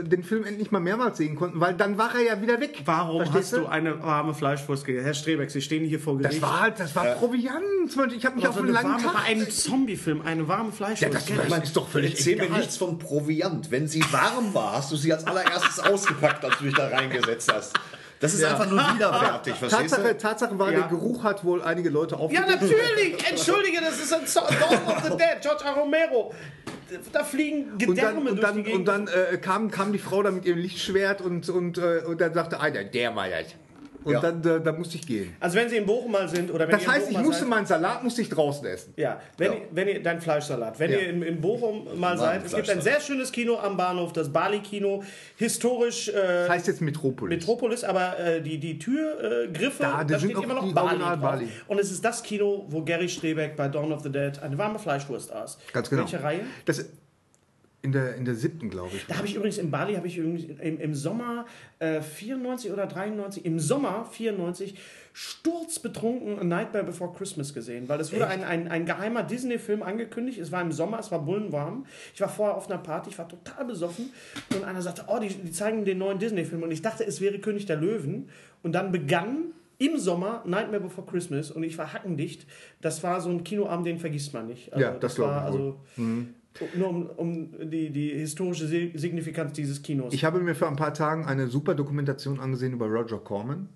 [0.00, 2.80] äh, den Film endlich mal mehrmals sehen konnten, weil dann war er ja wieder weg.
[2.86, 5.04] Warum Verstehst hast du eine warme Fleischwurst gegessen?
[5.04, 6.42] Herr Strebeck, Sie stehen hier vor Gericht.
[6.42, 7.60] Das war halt, das war Proviant.
[8.16, 9.28] Ich habe mich auf also einen eine langen warme, Tag.
[9.28, 11.02] einem Zombie-Film eine warme Fleischwurst.
[11.02, 11.40] Ja, das, Gary.
[11.46, 12.58] das ist doch völlig Erzähl mir egal.
[12.60, 13.70] nichts von Proviant.
[13.70, 17.52] Wenn sie warm war, hast du sie als allererstes ausgepackt, als du dich da reingesetzt
[17.52, 17.74] hast.
[18.22, 18.50] Das ist Ja.
[18.50, 20.18] einfach nur widerwärtig, verstehst Tatsache, du?
[20.18, 20.80] Tatsache war, Ja.
[20.80, 22.48] der Geruch hat wohl einige Leute Ja, aufgeregt.
[22.48, 23.28] natürlich!
[23.28, 24.20] Entschuldige, das ist ein
[24.60, 25.72] Dawn of the Dead, George A.
[25.72, 26.32] Romero.
[27.12, 28.78] Da fliegen Und Gedärme dann, und durch die dann, Gegend.
[28.78, 32.20] und dann äh, kam, kam die Frau da mit ihrem Lichtschwert und, und, äh, und
[32.20, 33.46] dann sagte einer, der war das.
[34.04, 34.20] Und Ja.
[34.20, 35.34] dann äh, da musste ich gehen.
[35.40, 37.66] also wenn Sie in Bochum mal sind oder wenn Das heißt, ich musste seid, meinen
[37.66, 38.94] Salat musste ich draußen essen.
[38.96, 39.58] Ja, wenn, Ja.
[39.58, 42.80] Ihr, wenn ihr, dein Fleischsalat, wenn ihr in, in Bochum mal seid, es gibt ein
[42.80, 45.02] sehr schönes Kino am Bahnhof, das Bali-Kino,
[45.36, 47.36] historisch äh, Das heißt jetzt Metropolis.
[47.38, 50.98] Metropolis, aber äh, die, die Türgriffe, äh, Da, da, da sind steht immer noch Bali.
[51.20, 51.48] Bali.
[51.68, 54.78] Und es ist das Kino, wo Gary Strebeck bei Dawn of the Dead eine warme
[54.78, 55.58] Fleischwurst aß.
[55.72, 56.02] Ganz genau.
[56.02, 56.40] Welche Reihe?
[56.64, 56.84] Das,
[57.82, 59.06] in, der, in der siebten, glaube ich.
[59.06, 61.46] Da habe ich übrigens in Bali, habe ich übrigens im, im Sommer
[61.80, 64.76] äh, 94 oder 93, im Sommer 94
[65.12, 70.38] sturzbetrunken A Nightmare Before Christmas gesehen, weil es wurde ein, ein, ein geheimer Disney-Film angekündigt.
[70.38, 71.84] Es war im Sommer, es war bullenwarm.
[72.14, 74.10] Ich war vorher auf einer Party, ich war total besoffen
[74.54, 77.40] und einer sagte, oh, die, die zeigen den neuen Disney-Film und ich dachte, es wäre
[77.40, 78.28] König der Löwen
[78.62, 82.46] und dann begann im Sommer Nightmare Before Christmas und ich war hackendicht.
[82.80, 84.72] Das war so ein Kinoabend, den vergisst man nicht.
[84.72, 85.76] Also Ja, das glaub war ich wohl.
[85.96, 86.34] Mhm.
[86.76, 90.12] Nur um, um die, die historische Si- Signifikanz dieses Kinos.
[90.14, 93.68] Ich habe mir vor ein paar Tagen eine super Dokumentation angesehen über Roger Corman.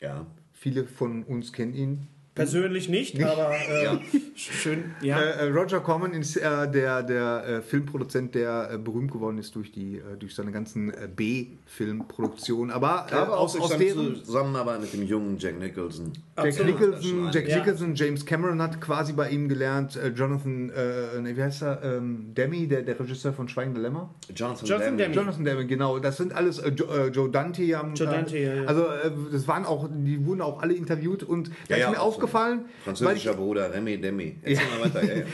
[0.00, 0.26] Ja.
[0.52, 2.06] Viele von uns kennen ihn.
[2.34, 3.98] Persönlich nicht, aber äh,
[4.34, 4.84] schön.
[5.02, 5.20] Ja.
[5.20, 9.54] Äh, äh, Roger Corman ist äh, der, der äh, Filmproduzent, der äh, berühmt geworden ist
[9.54, 12.70] durch, die, äh, durch seine ganzen äh, B-Filmproduktionen.
[12.74, 14.16] Aber, äh, Aber aus, auch aus deren.
[14.24, 16.12] Zusammenarbeit mit dem jungen Jack Nicholson.
[16.36, 16.80] Jack Absolut.
[16.80, 17.58] Nicholson, Jack Ja.
[17.58, 19.96] Nicholson, James Cameron hat quasi bei ihm gelernt.
[19.96, 21.82] Äh, Jonathan, äh, nee, wie heißt er?
[21.82, 24.08] Ähm, Demi, der, der Regisseur von Schweigende Lämmer.
[24.34, 24.96] Jonathan, Jonathan.
[24.98, 25.14] Demme.
[25.14, 25.98] Jonathan Demme, genau.
[25.98, 27.76] Das sind alles äh, Jo- äh, Joe Dante.
[27.76, 28.68] Haben, Joe Dante, äh, ja, ja.
[28.68, 31.90] Also äh, das waren auch, die wurden auch alle interviewt und da Ja, ist ja,
[31.90, 32.21] mir auch so.
[32.22, 34.36] Aufgefallen, weil ich, Französischer Bruder, Remy Demi.
[34.42, 35.04] Erzähl mal weiter.
[35.04, 35.24] Ja, ja.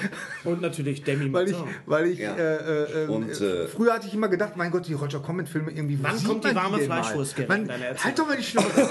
[0.45, 2.35] Und natürlich Demi weil ich, weil ich Ja.
[2.35, 5.71] äh, äh, Und, äh, äh, früher hatte ich immer gedacht, mein Gott, die Roger Comment-Filme
[5.71, 5.99] irgendwie.
[6.03, 6.79] Wann kommt die warme?
[6.79, 8.69] Fleischwurst, halt doch mal die Schnauze.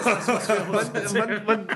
[0.72, 1.68] man, man, man,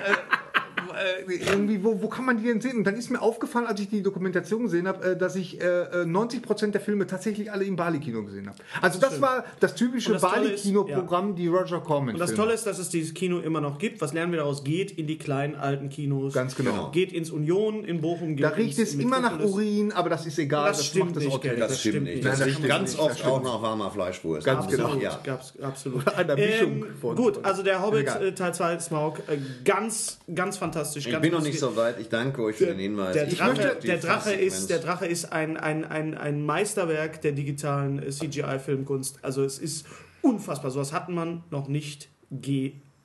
[1.27, 2.77] äh, äh, irgendwie, wo, wo kann man die denn sehen?
[2.77, 5.65] Und dann ist mir aufgefallen, als ich die Dokumentation gesehen habe, äh, dass ich äh,
[5.65, 8.57] äh, 90% der Filme tatsächlich alle im Bali-Kino gesehen habe.
[8.81, 12.13] Also das war das typische Und das ist- Bali-Kino-Programm, die Roger Corman.
[12.15, 14.01] Und das Tolle ist, dass es dieses Kino immer noch gibt.
[14.01, 14.63] Was lernen wir daraus?
[14.63, 16.33] Geht in die kleinen alten Kinos.
[16.33, 16.91] Ganz genau.
[16.91, 18.35] Geht ins Union in Bochum.
[18.35, 19.39] Geht Da riecht es immer nach.
[19.41, 20.67] Urin, aber das ist egal.
[20.67, 21.51] Das stimmt nicht, Hotel.
[21.51, 21.59] Gary.
[21.61, 22.15] Das, Das stimmt nicht.
[22.15, 22.25] nicht.
[22.25, 23.01] Das das riecht ganz nicht.
[23.01, 24.45] oft Das auch nach warmer Fleischwurst.
[24.45, 24.95] Ganz genau.
[24.95, 25.19] Ja.
[25.23, 26.07] gab's, absolut.
[26.15, 30.57] Einer Mischung Ähm, von- gut, also der Hobbit äh, Teil 2 Smaug, äh, ganz, ganz
[30.57, 30.90] fantastisch.
[30.95, 31.99] Ich ganz bin noch nicht so weit.
[31.99, 33.13] Ich danke euch für den Hinweis.
[33.13, 37.31] Der Ich Drache, der Drache ist, der Drache ist ein, ein, ein, ein Meisterwerk der
[37.33, 39.19] digitalen äh, CGI-Filmkunst.
[39.21, 39.85] Also es ist
[40.21, 40.71] unfassbar.
[40.71, 42.09] Sowas hat man noch nicht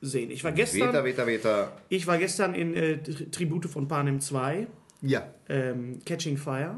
[0.01, 0.31] sehen.
[0.31, 1.72] Ich war gestern, Veta, Veta, Veta.
[1.88, 4.66] ich war gestern in äh, Tri- Tribute von Panem 2,
[5.03, 5.27] Ja.
[5.49, 6.77] ähm, Catching Fire.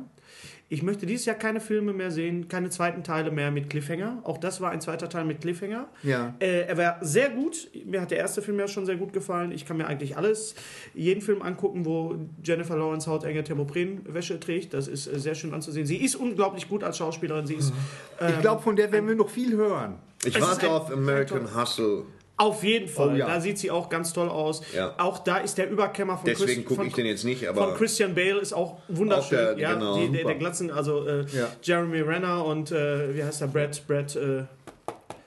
[0.71, 4.21] Ich möchte dieses Jahr keine Filme mehr sehen, keine zweiten Teile mehr mit Cliffhanger.
[4.25, 5.89] Auch das war ein zweiter Teil mit Cliffhanger.
[6.03, 6.35] Ja.
[6.41, 7.69] Äh, er war sehr gut.
[7.87, 9.51] Mir hat der erste Film ja schon sehr gut gefallen.
[9.51, 10.55] Ich kann mir eigentlich alles,
[10.95, 14.75] jeden Film angucken, wo Jennifer Lawrence hautenge Thermoprenwäsche trägt.
[14.75, 15.87] Das ist äh, sehr schön anzusehen.
[15.87, 17.47] Sie ist unglaublich gut als Schauspielerin.
[17.47, 17.73] Sie ist
[18.21, 19.97] Ich glaube, von der werden wir noch viel hören.
[20.25, 22.05] Ich warte auf American Hustle.
[22.39, 23.15] Auf jeden Fall.
[23.15, 23.27] Oh ja.
[23.27, 24.63] Da sieht sie auch ganz toll aus.
[24.75, 24.95] Ja.
[24.99, 27.75] Auch da ist der Überkämmer von Deswegen gucke von- ich den jetzt nicht, Von aber
[27.75, 29.39] Christian Bale ist auch wunderschön.
[29.39, 31.49] Auch der- ja, genau, die, der, der Glatzen, also äh, Ja.
[31.63, 33.83] Jeremy Renner und äh, wie heißt der Brad?
[33.87, 34.45] Brad äh,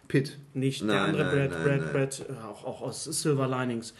[0.07, 0.37] Pitt.
[0.53, 1.93] nicht der Nein, andere nein, Brad, nein, Brad.
[1.93, 3.93] Brad, äh, auch, auch aus Silver Linings.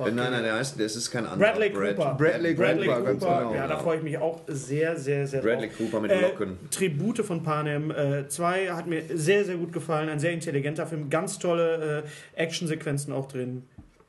[0.00, 1.52] Äh, nein, nein, der heißt, das ist kein anderer.
[1.52, 2.14] Bradley Brad- Cooper.
[2.14, 3.54] Bradley Bradley Cooper, Cooper, ganz genau.
[3.54, 5.78] ja, da freue ich mich auch sehr, sehr, sehr Bradley drauf.
[5.78, 6.58] Cooper mit Äh, Locken.
[6.70, 7.92] Tribute von Panem
[8.28, 10.08] 2 hat mir sehr, sehr gut gefallen.
[10.08, 12.04] Ein sehr intelligenter Film, ganz tolle
[12.36, 13.62] äh, Actionsequenzen auch drin.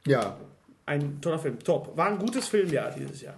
[0.08, 0.38] Ja,
[0.88, 1.96] Ein toller Film, top.
[1.98, 3.36] War ein gutes Filmjahr dieses Jahr.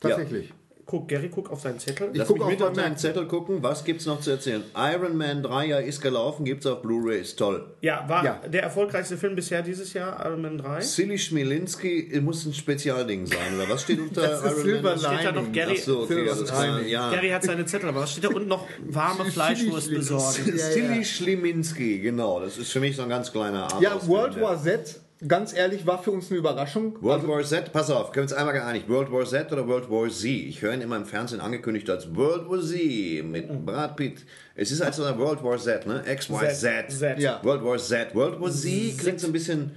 [0.00, 0.52] tatsächlich.
[0.88, 2.10] Guck, Gary, guck auf seinen Zettel.
[2.14, 3.60] Lass guck mich auch mit mal auf deinen meinen- Zettel gucken.
[3.60, 4.62] Was gibt's noch zu erzählen?
[4.76, 7.66] Iron Man 3 Jahr ist gelaufen, gibt's auf Blu-ray, ist toll.
[7.80, 8.40] Ja, war Ja.
[8.46, 10.80] der erfolgreichste Film bisher dieses Jahr, Iron Man 3.
[10.82, 14.98] Silly Schmilinski muss ein Spezialding sein, oder was steht unter Das ist Iron Silver Man?
[15.00, 15.52] Steht da noch.
[15.52, 16.30] Gary, Ach so, okay.
[16.52, 16.88] Lining.
[16.88, 17.10] Ja.
[17.10, 18.64] Gary hat seine Zettel, aber was steht da unten noch?
[18.86, 20.44] Warme Fleischwurst besorgen.
[20.46, 21.04] Ja, Silly ja.
[21.04, 22.38] Schliminski, genau.
[22.38, 23.80] Das ist für mich so ein ganz kleiner Art.
[23.80, 26.96] Ja, World War Z, ganz ehrlich, war für uns eine Überraschung.
[27.00, 28.88] World War Z, pass auf, können wir uns einmal geeinigt.
[28.88, 30.24] World War Z oder World War Z?
[30.24, 34.24] Ich höre ihn immer im Fernsehen angekündigt als World War Z mit Brad Pitt.
[34.54, 36.02] Es ist also World War Z, ne?
[36.06, 36.90] X, Y, Z.
[36.90, 37.18] Z.
[37.18, 37.40] Ja.
[37.42, 38.14] World War Z.
[38.14, 39.72] World War Z klingt so ein bisschen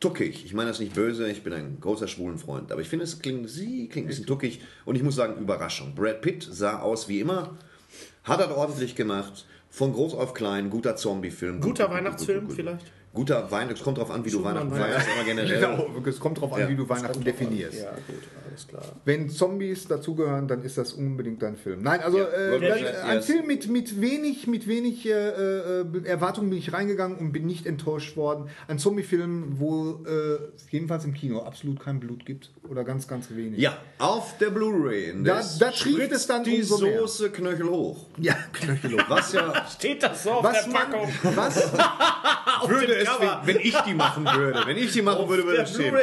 [0.00, 0.44] tuckig.
[0.44, 2.72] Ich meine das nicht böse, ich bin ein großer Schwulenfreund.
[2.72, 4.60] Aber ich finde, es klingt, sie klingt ein bisschen tuckig.
[4.84, 5.94] Und ich muss sagen, Überraschung.
[5.94, 7.56] Brad Pitt sah aus wie immer,
[8.24, 9.46] hat er ordentlich gemacht.
[9.68, 11.60] Von groß auf klein, guter Zombie-Film.
[11.60, 12.56] Guter Gut, gut, gut, Weihnachtsfilm gut, gut.
[12.56, 12.86] vielleicht?
[13.16, 14.92] Guter Wein, es kommt drauf an, wie du Schon Weihnachten Weihnachten.
[14.92, 15.60] feierst, aber generell.
[15.60, 16.68] Genau, es kommt drauf an, Ja.
[16.68, 17.82] wie du Weihnachten definierst.
[17.82, 18.22] Ja, gut,
[18.56, 18.82] alles klar.
[19.04, 21.82] Wenn Zombies dazugehören, dann ist das unbedingt ein Film.
[21.82, 23.26] Nein, also Ja, äh, das, War Z, ein yes.
[23.26, 25.10] Film mit, mit wenig, mit wenig äh,
[25.80, 28.48] äh, Erwartungen bin ich reingegangen und bin nicht enttäuscht worden.
[28.68, 30.38] Ein Zombie-Film, wo äh,
[30.70, 33.58] jedenfalls im Kino absolut kein Blut gibt oder ganz, ganz wenig.
[33.60, 35.14] Ja, auf der Blu-ray.
[35.22, 36.98] Da- da trieft es dann die umso mehr.
[37.00, 38.06] Soße Knöchel hoch.
[38.18, 38.96] Ja, Knöchel.
[39.08, 41.08] Was ja Steht das so auf Was der man, Packung?
[41.36, 41.72] was,
[42.68, 44.62] würde es, wenn, wenn ich die machen würde.
[44.66, 45.94] Wenn ich die machen würde, würde es stehen.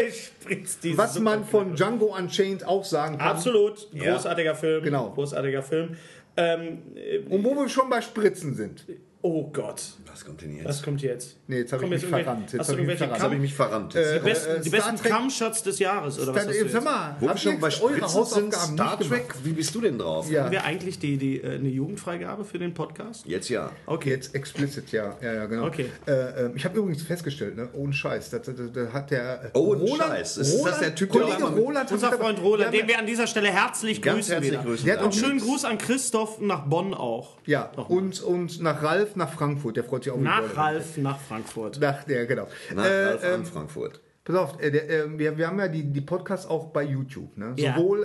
[0.95, 3.27] Was man von Django Unchained auch sagen kann.
[3.27, 3.87] Absolut.
[3.93, 4.13] Ja.
[4.13, 4.83] Großartiger Film.
[4.83, 5.09] Genau.
[5.11, 5.95] Großartiger Film.
[6.35, 8.85] Ähm, äh, Und wo wir schon bei Spritzen sind.
[9.23, 9.81] Oh Gott.
[10.11, 10.67] Was kommt denn jetzt?
[10.67, 11.37] Was kommt jetzt?
[11.47, 12.51] Nee, jetzt hab ich mich verrannt.
[12.53, 13.13] Jetzt Hast du hab ich mich verrannt.
[13.15, 13.95] Jetzt habe ich mich verrannt.
[13.95, 16.69] Äh, Die besten, die Star besten Cum-Shots des Jahres, oder was Dann, hast du äh,
[16.69, 16.83] sag jetzt?
[16.85, 18.99] mal, Wo wir schon bei Spritzen sind, Star?
[18.99, 20.29] Trek, wie bist du denn drauf?
[20.29, 20.43] Ja.
[20.43, 23.25] Haben wir eigentlich die, die, äh, eine Jugendfreigabe für den Podcast?
[23.25, 23.71] Jetzt ja.
[23.87, 24.11] Okay.
[24.11, 25.65] Jetzt explicit, ja, ja, ja genau.
[25.65, 25.87] Okay.
[26.05, 29.57] Äh, äh, ich habe übrigens festgestellt, ne, ohne Scheiß, da, da, da hat der äh,
[29.57, 30.37] Ohne Scheiß.
[30.37, 33.25] Ist das der Typ, der Kollege mit- Roland, Unser Freund Roland, den wir an dieser
[33.25, 34.85] Stelle herzlich grüßen herzlich grüßen.
[34.85, 37.37] Der Und schönen Gruß an Christoph nach Bonn auch.
[37.45, 40.55] ja, und nach Ralf nach Frankfurt, der freut sich auch Nach.
[40.55, 41.79] Ralf nach Frankfurt.
[41.79, 42.47] Nach der, genau.
[42.75, 44.01] Nach Äh, Ralf ähm, an Frankfurt.
[44.25, 47.35] Pass auf, äh, der, äh, wir, wir haben ja die, die Podcasts auch bei YouTube.
[47.37, 47.53] Ne?
[47.57, 47.75] Ja.
[47.75, 48.03] Sowohl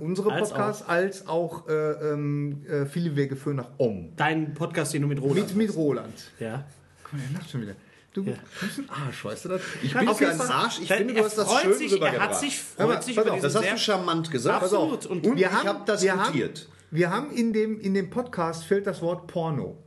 [0.00, 1.72] äh, unsere Als Podcasts als auch äh,
[2.12, 4.12] ähm, äh, viele Wege führen nach Om.
[4.16, 6.14] Dein Podcast, den du mit Roland Mit, mit Roland.
[6.40, 6.64] Ja.
[7.04, 7.74] Guck mal, der lacht schon wieder.
[8.12, 8.40] Du bist
[8.78, 9.60] ein Arsch, weißt du das?
[9.84, 10.40] Ich bin Auf kein.
[10.40, 10.80] Arsch.
[10.82, 12.28] Ich finde, du er hast das freut schön sich, Er rübergebracht.
[12.30, 14.62] hat sich, Hör mal, freut sich auf, Das hast du charmant gesagt.
[14.64, 15.06] Absolut.
[15.06, 16.58] Und Und wir ich haben, hab das wir notiert.
[16.58, 19.78] Haben, wir haben in dem, in dem Podcast fällt das Wort Porno.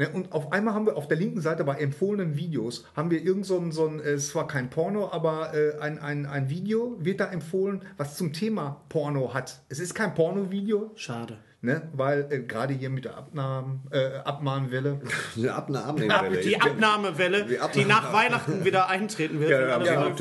[0.00, 3.20] Ne, und auf einmal haben wir auf der linken Seite bei empfohlenen Videos, haben wir
[3.20, 6.48] irgend so ein, so ein äh, es war kein Porno, aber äh, ein, ein, ein
[6.48, 9.60] Video wird da empfohlen, was zum Thema Porno hat.
[9.68, 11.38] Es ist kein Porno-Video, Schade.
[11.62, 15.00] ne, weil äh, gerade hier mit der Abnahmen, äh, Abmahnwelle.
[15.34, 15.60] Ja.
[15.66, 19.50] Die Ich bin- Abnahmewelle, Die Abnahme- die nach Weihnachten wieder eintreten wird.
[19.50, 20.14] Ja, ja, ja.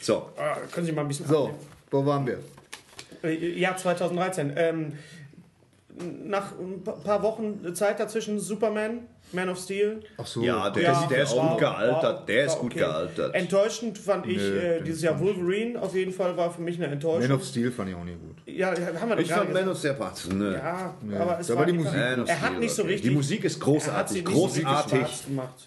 [0.00, 1.54] So, ah, können Sie mal ein bisschen So,
[1.92, 2.40] wo waren wir?
[3.22, 4.52] Äh, Jahr 2013.
[4.56, 4.92] Ähm,
[6.24, 10.00] nach ein pa- paar Wochen Zeit dazwischen Superman, Man of Steel.
[10.16, 10.42] Ach so.
[10.42, 12.02] ja, der, Ja, ist, der ist war- gut gealtert.
[12.02, 12.78] war- Der ist gut okay.
[12.80, 13.34] gealtert.
[13.34, 15.80] Enttäuschend fand ich äh, dieses Jahr Wolverine.
[15.82, 17.22] Auf jeden Fall war für mich eine Enttäuschung.
[17.28, 18.36] Man of Steel fand ich auch nicht gut.
[18.46, 20.38] ja, haben wir doch Ich fand Man of sehr passend.
[20.38, 20.52] Ne.
[20.52, 22.82] Ja, aber es da war, die einfach- Musik Man of Er hat Steel, nicht so
[22.82, 22.92] okay.
[22.92, 23.10] richtig.
[23.10, 24.24] Die Musik ist großartig.
[24.24, 25.06] Großartig.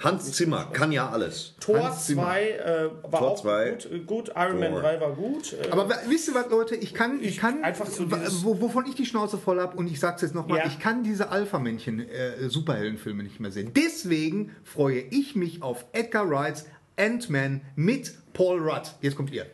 [0.02, 1.56] Hans Zimmer kann ja alles.
[1.60, 2.24] Tor Hans Zimmer.
[2.24, 3.72] 2 äh, war Tor auch zwei.
[3.72, 4.32] gut, äh, gut.
[4.36, 4.82] Iron Man Tor.
[4.82, 5.54] 3 war gut.
[5.54, 6.76] Äh, Aber wisst ihr was, Leute?
[6.76, 8.06] Ich kann, ich kann einfach so
[8.62, 10.65] wovon ich die Schnauze voll habe und ich sag's jetzt nochmal, Ja.
[10.67, 13.57] ich kann diese Alpha-Männchen äh, Superheldenfilme nicht mehr sehen.
[13.65, 16.65] Deswegen freue ich mich auf Edgar Wrights
[16.98, 18.91] Ant-Man mit Paul Rudd.
[19.02, 19.46] Jetzt kommt ihr.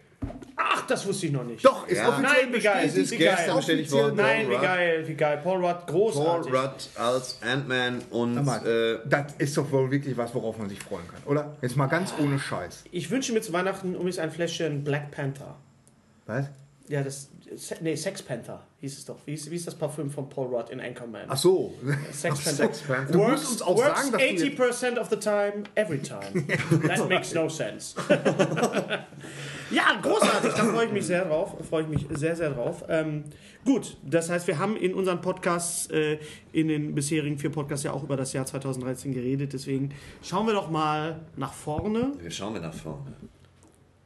[0.55, 1.65] ach das wusste ich noch nicht.
[1.65, 2.07] Doch, ist Ja.
[2.09, 2.85] offiziell Nein, wie geil.
[2.87, 3.33] Es ist Wie geil.
[3.35, 4.15] gestern bestätigt worden.
[4.15, 4.63] Nein, Paul wie Rudd.
[4.63, 5.41] geil, wie geil.
[5.43, 6.53] Paul Rudd, Paul großartig.
[6.53, 10.79] Rudd als Ant-Man und mal, äh, das ist doch wohl wirklich was, worauf man sich
[10.79, 11.55] freuen kann, oder?
[11.61, 12.83] Jetzt mal ganz ohne Scheiß.
[12.91, 15.57] Ich wünsche mir zu Weihnachten übrigens ein Fläschchen Black Panther.
[16.25, 16.45] Was?
[16.87, 17.29] Ja, das.
[17.81, 19.17] Nee, Sex Panther hieß es doch.
[19.25, 21.25] Wie ist, wie ist das Parfüm von Paul Rudd in Anchorman?
[21.27, 21.73] Ach so.
[22.11, 22.51] Sex Ach, Panther.
[22.51, 23.11] Sex Panther.
[23.13, 26.47] Du musst uns auch works sagen, dass du jetzt- 80% of the time, every time.
[26.87, 27.95] That makes no sense.
[29.71, 30.53] ja, großartig.
[30.53, 31.55] Da freue ich mich sehr drauf.
[31.69, 32.83] Freue ich mich sehr, sehr drauf.
[32.89, 33.23] Ähm,
[33.65, 36.19] gut, das heißt, wir haben in unseren Podcasts, äh,
[36.51, 39.53] in den bisherigen vier Podcasts ja auch über das Jahr 2013 geredet.
[39.53, 39.89] Deswegen
[40.21, 42.11] schauen wir doch mal nach vorne.
[42.19, 43.13] wir schauen wir nach vorne.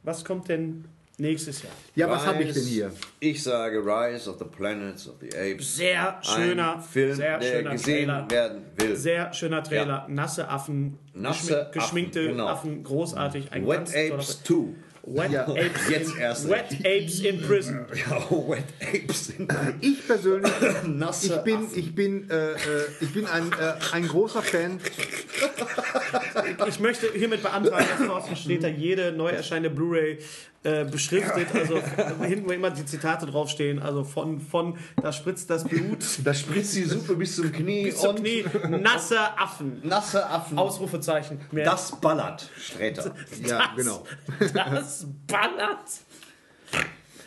[0.02, 0.84] Was kommt denn
[1.18, 1.72] nächstes Jahr?
[1.94, 2.92] Ja, was habe ich denn hier?
[3.20, 5.76] Ich sage Rise of the Planets of the Apes.
[5.76, 8.30] Sehr schöner Ein Film, sehr der schöner gesehen Trailer.
[8.30, 8.96] werden will.
[8.96, 10.06] Sehr schöner Trailer.
[10.08, 12.46] Nasse Affen, Nasse geschmi- geschminkte Affen, genau.
[12.46, 13.52] Affen, großartig.
[13.52, 14.74] Ein Wet Apes Film.
[14.74, 14.78] 2.
[15.10, 15.88] Wet Apes.
[15.88, 17.86] Jetzt in, erst Wet Apes in Prison.
[17.94, 19.32] Ja, Wet Apes.
[19.80, 20.52] Ich persönlich,
[20.86, 21.78] Nasse ich bin, Affen.
[21.78, 22.56] ich bin, äh, äh,
[23.00, 24.78] ich bin ein, äh, ein großer Fan.
[26.68, 30.18] Ich möchte hiermit beantragen, dass Thorsten Sträter jede neu erscheinende Blu-ray
[30.64, 31.48] äh, beschriftet.
[31.54, 31.80] Also
[32.22, 33.80] hinten, wo immer die Zitate draufstehen.
[33.80, 38.00] Also von, von da spritzt das Blut Das Spritzt die Suppe bis zum Knie bis
[38.00, 38.44] zum Knie.
[38.68, 39.80] Nasse Affen.
[39.84, 40.58] nasse Affen.
[40.58, 41.40] Ausrufezeichen.
[41.52, 41.64] Mehr.
[41.64, 43.14] das ballert, Sträter.
[43.46, 44.04] Ja, genau.
[44.52, 45.88] Das ballert.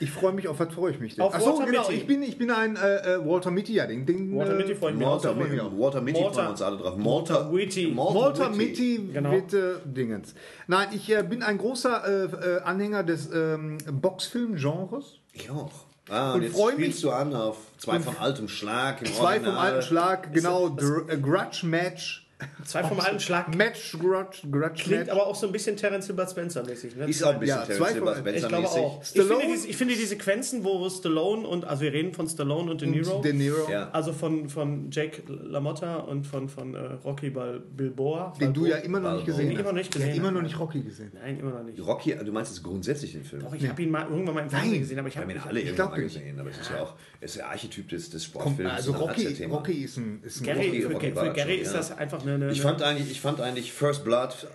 [0.01, 1.23] Ich freue mich auf, was freue ich mich denn?
[1.23, 1.81] Auf Ach so, Walter genau.
[1.83, 1.93] Mitty.
[1.95, 4.75] Ich bin, ich bin ein äh, äh, Walter Mitty, ja, den, den Walter äh, Mitty
[4.75, 5.11] freue ich mich auch.
[5.23, 5.59] Walter, Mitty.
[5.77, 6.93] Walter Mitty freuen wir uns alle drauf.
[6.97, 7.95] Walter Whitty.
[7.95, 9.31] Walter Mitty Genau.
[9.31, 9.43] äh,
[9.85, 10.33] Dingens.
[10.67, 12.23] Nein, ich äh, bin ein großer äh,
[12.57, 15.19] äh, Anhänger des ähm, Boxfilm-Genres.
[15.33, 15.71] Ich auch.
[16.09, 19.01] Ah, Und und jetzt freu spielst mich- du an auf zwei von altem Schlag.
[19.01, 19.57] Im Zwei vom Original.
[19.57, 22.20] alten Schlag, genau, Grudge Match.
[22.65, 23.56] Zwei vom alten Schlag.
[23.56, 25.12] Match, Grudge, Grudge Klingt Match.
[25.12, 26.95] aber auch so ein bisschen Terence Hill Bud Spencer mäßig.
[26.95, 27.06] Ne?
[27.08, 29.01] Ist auch ein bisschen Ja, Terence Hill von- Spencer Ich glaube auch.
[29.04, 32.71] Ich finde, diese, ich finde diese Sequenzen, wo Stallone und, also wir reden von Stallone
[32.71, 33.89] und De Niro, Und De Niro, Ja.
[33.91, 38.34] also von, von Jake LaMotta und von, von äh, Rocky Bal Bilboa.
[38.39, 38.77] den du Balboa.
[38.77, 39.62] ja immer noch nicht gesehen Den ich hast.
[39.62, 40.36] immer noch nicht Ja, gesehen immer habe.
[40.36, 41.12] noch nicht Rocky gesehen.
[41.13, 41.80] Nein, immer noch nicht.
[41.86, 43.41] Rocky, du meinst jetzt grundsätzlich den Film?
[43.43, 44.80] Doch, ich habe ihn mal irgendwann mal im Fernsehen Nein.
[44.82, 46.13] gesehen, aber ich habe ihn alle Ich irgendwann mal nicht.
[46.15, 48.71] gesehen, aber es ist ja auch es ist der Archetyp des, des Komm, Sportfilms.
[48.71, 49.56] also Rocky, Thema.
[49.56, 51.77] Rocky ist ein, ist ein Gary, Rocky- für, Gary ist ja.
[51.77, 52.30] das einfach eine.
[52.35, 54.47] Eine Ich fand eigentlich, ich fand eigentlich First Blood,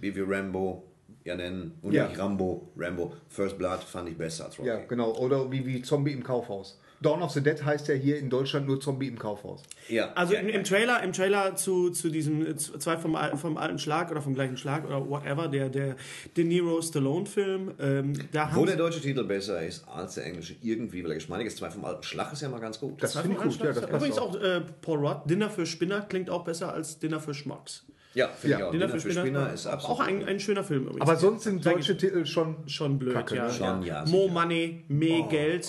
[0.00, 0.84] wie wir Rambo
[1.24, 2.08] ja nennen, und Ja.
[2.08, 4.68] nicht Rambo, Rambo, First Blood fand ich besser als Rocky.
[4.68, 5.12] Ja, genau.
[5.16, 6.80] Oder wie, wie Zombie im Kaufhaus.
[7.00, 9.62] Dawn of the Dead heißt ja hier in Deutschland nur Zombie im Kaufhaus.
[9.88, 10.12] Ja.
[10.14, 14.10] Also ja, im, im Trailer, im Trailer zu, zu diesem zwei vom, vom alten Schlag
[14.10, 15.96] oder vom gleichen Schlag oder whatever, der, der
[16.36, 20.54] De Niro Stallone Film, ähm, da Wo der deutsche Titel besser ist als der englische
[20.62, 21.58] irgendwie, weil er geschmeidig ist.
[21.58, 23.02] Zwei vom alten Schlag ist ja mal ganz gut.
[23.02, 23.58] Das Zwei finde ich gut.
[23.60, 23.96] Ja, alten das Schlag.
[23.96, 24.34] Übrigens auch.
[24.36, 27.84] auch äh, Paul Rudd, Dinner für Spinner klingt auch besser als Dinner für Schmucks.
[28.14, 28.70] ja, finde Ja, ich auch.
[28.72, 31.00] Dinner, Dinner für Spinner ist absolut auch ein, ein schöner Film übrigens.
[31.02, 32.56] Aber sonst sind deutsche Titel schon.
[32.66, 33.46] schon blöd, Kacke, ja.
[33.46, 33.52] ne?
[33.52, 34.32] Schon, ja, More sicher.
[34.32, 35.68] Money, mehr Geld.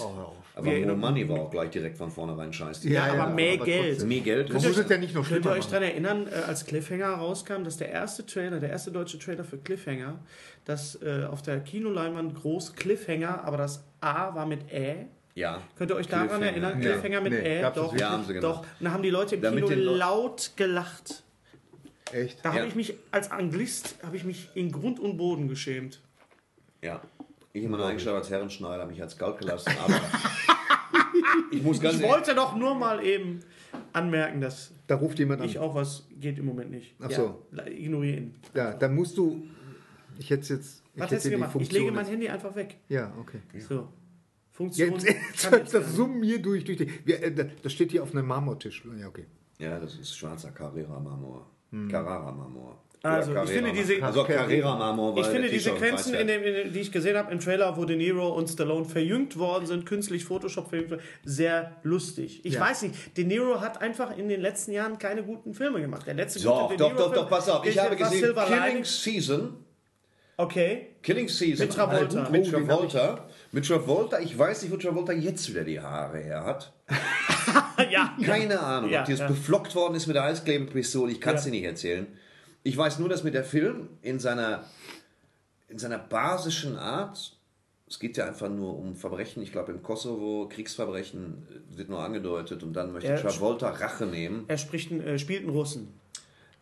[0.60, 2.88] Aber Wir More Money war auch gleich direkt von vornherein scheiße.
[2.90, 3.90] Ja, aber mehr aber Geld.
[3.92, 4.08] trotzdem.
[4.10, 4.50] Mehr Geld.
[4.54, 7.08] Man muss es ja nicht noch Könnt ihr schlimmer euch daran erinnern, äh, als Cliffhanger
[7.16, 10.20] rauskam, dass der erste Trailer, der erste deutsche Trailer für Cliffhanger,
[10.66, 15.08] dass äh, auf der Kinoleinwand groß Cliffhanger, aber das A war mit Ä.
[15.36, 15.62] Ja.
[15.78, 16.52] Könnt ihr euch daran Cliffhanger.
[16.52, 16.78] erinnern?
[16.80, 16.86] Nee.
[16.86, 17.72] Cliffhanger mit Nee, Ä?
[17.74, 17.96] Doch?
[17.98, 18.62] Ja, haben sie doch.
[18.62, 18.68] gemacht.
[18.80, 21.24] Und da haben die Leute im Damit Kino laut gelacht.
[22.12, 22.44] Echt?
[22.44, 22.56] Da Ja.
[22.60, 26.02] habe ich mich als Anglist habe ich mich in Grund und Boden geschämt.
[26.82, 27.02] Ja.
[27.60, 30.00] Ich in meiner Eigenschaft als Herrenschneider mich als kalt gelassen, aber
[31.52, 33.40] ich muss ganz Ich wollte doch nur mal eben
[33.94, 35.64] anmerken, dass Da ruft jemand ich an.
[35.66, 36.96] auch was geht im Moment nicht.
[37.02, 37.46] Ach so.
[37.52, 38.36] Ja, ignoriere ihn.
[38.56, 39.44] Ja, dann musst du.
[40.18, 40.84] Ich hätte jetzt.
[40.96, 41.50] Ich Was hätte hast du die gemacht?
[41.50, 42.78] Ich Funktion lege mein jetzt- Handy einfach weg.
[42.90, 43.40] Ja, okay.
[43.60, 43.88] So.
[44.52, 44.92] Funktion.
[44.94, 45.06] Jetzt,
[45.42, 46.64] kann jetzt jetzt das Summen hier durch.
[46.66, 48.84] durch die, wir, äh, das steht hier auf einem Marmortisch.
[49.00, 49.26] Ja, okay.
[49.60, 51.46] Ja, das ist schwarzer Carrera-Marmor.
[51.90, 52.82] Carrara-Marmor.
[53.02, 54.52] Also, ich finde diese- Also weil
[55.20, 57.96] Ich finde die Sequenzen, in dem, in die ich gesehen habe im Trailer, wo De
[57.96, 62.42] Niro und Stallone verjüngt worden sind, künstlich Photoshop verjüngt worden, sehr lustig.
[62.44, 62.60] Ich Ja.
[62.62, 66.08] weiß nicht, De Niro hat einfach in den letzten Jahren keine guten Filme gemacht.
[66.08, 67.66] Der letzte Doch, gute De doch, Niro doch, doch, pass auf.
[67.66, 68.84] Ich habe gesehen Silver Killing Lining.
[68.84, 69.66] Season.
[70.36, 70.88] Okay.
[71.02, 71.68] Killing Season.
[71.68, 72.22] Mit Travolta.
[72.24, 73.28] Halt, Mit Travolta.
[73.54, 74.20] Mit Travolta.
[74.20, 76.74] Ich weiß nicht, wo Travolta jetzt wieder die Haare her hat.
[77.90, 78.14] ja.
[78.26, 79.28] Keine Ahnung, Ja, ob die jetzt ja.
[79.28, 81.12] beflockt worden ist mit der Eisklebepistole.
[81.14, 81.52] Ich kann es Ja.
[81.52, 82.08] dir nicht erzählen.
[82.70, 84.64] Ich weiß nur, dass mir der Film in seiner,
[85.70, 87.36] in seiner basischen Art,
[87.88, 92.00] es geht ja einfach nur um Verbrechen, ich glaube im Kosovo, Kriegsverbrechen äh, wird nur
[92.04, 94.46] angedeutet und dann möchte Er- Travolta Rache nehmen.
[94.48, 95.88] Er spricht äh, spielt einen Russen.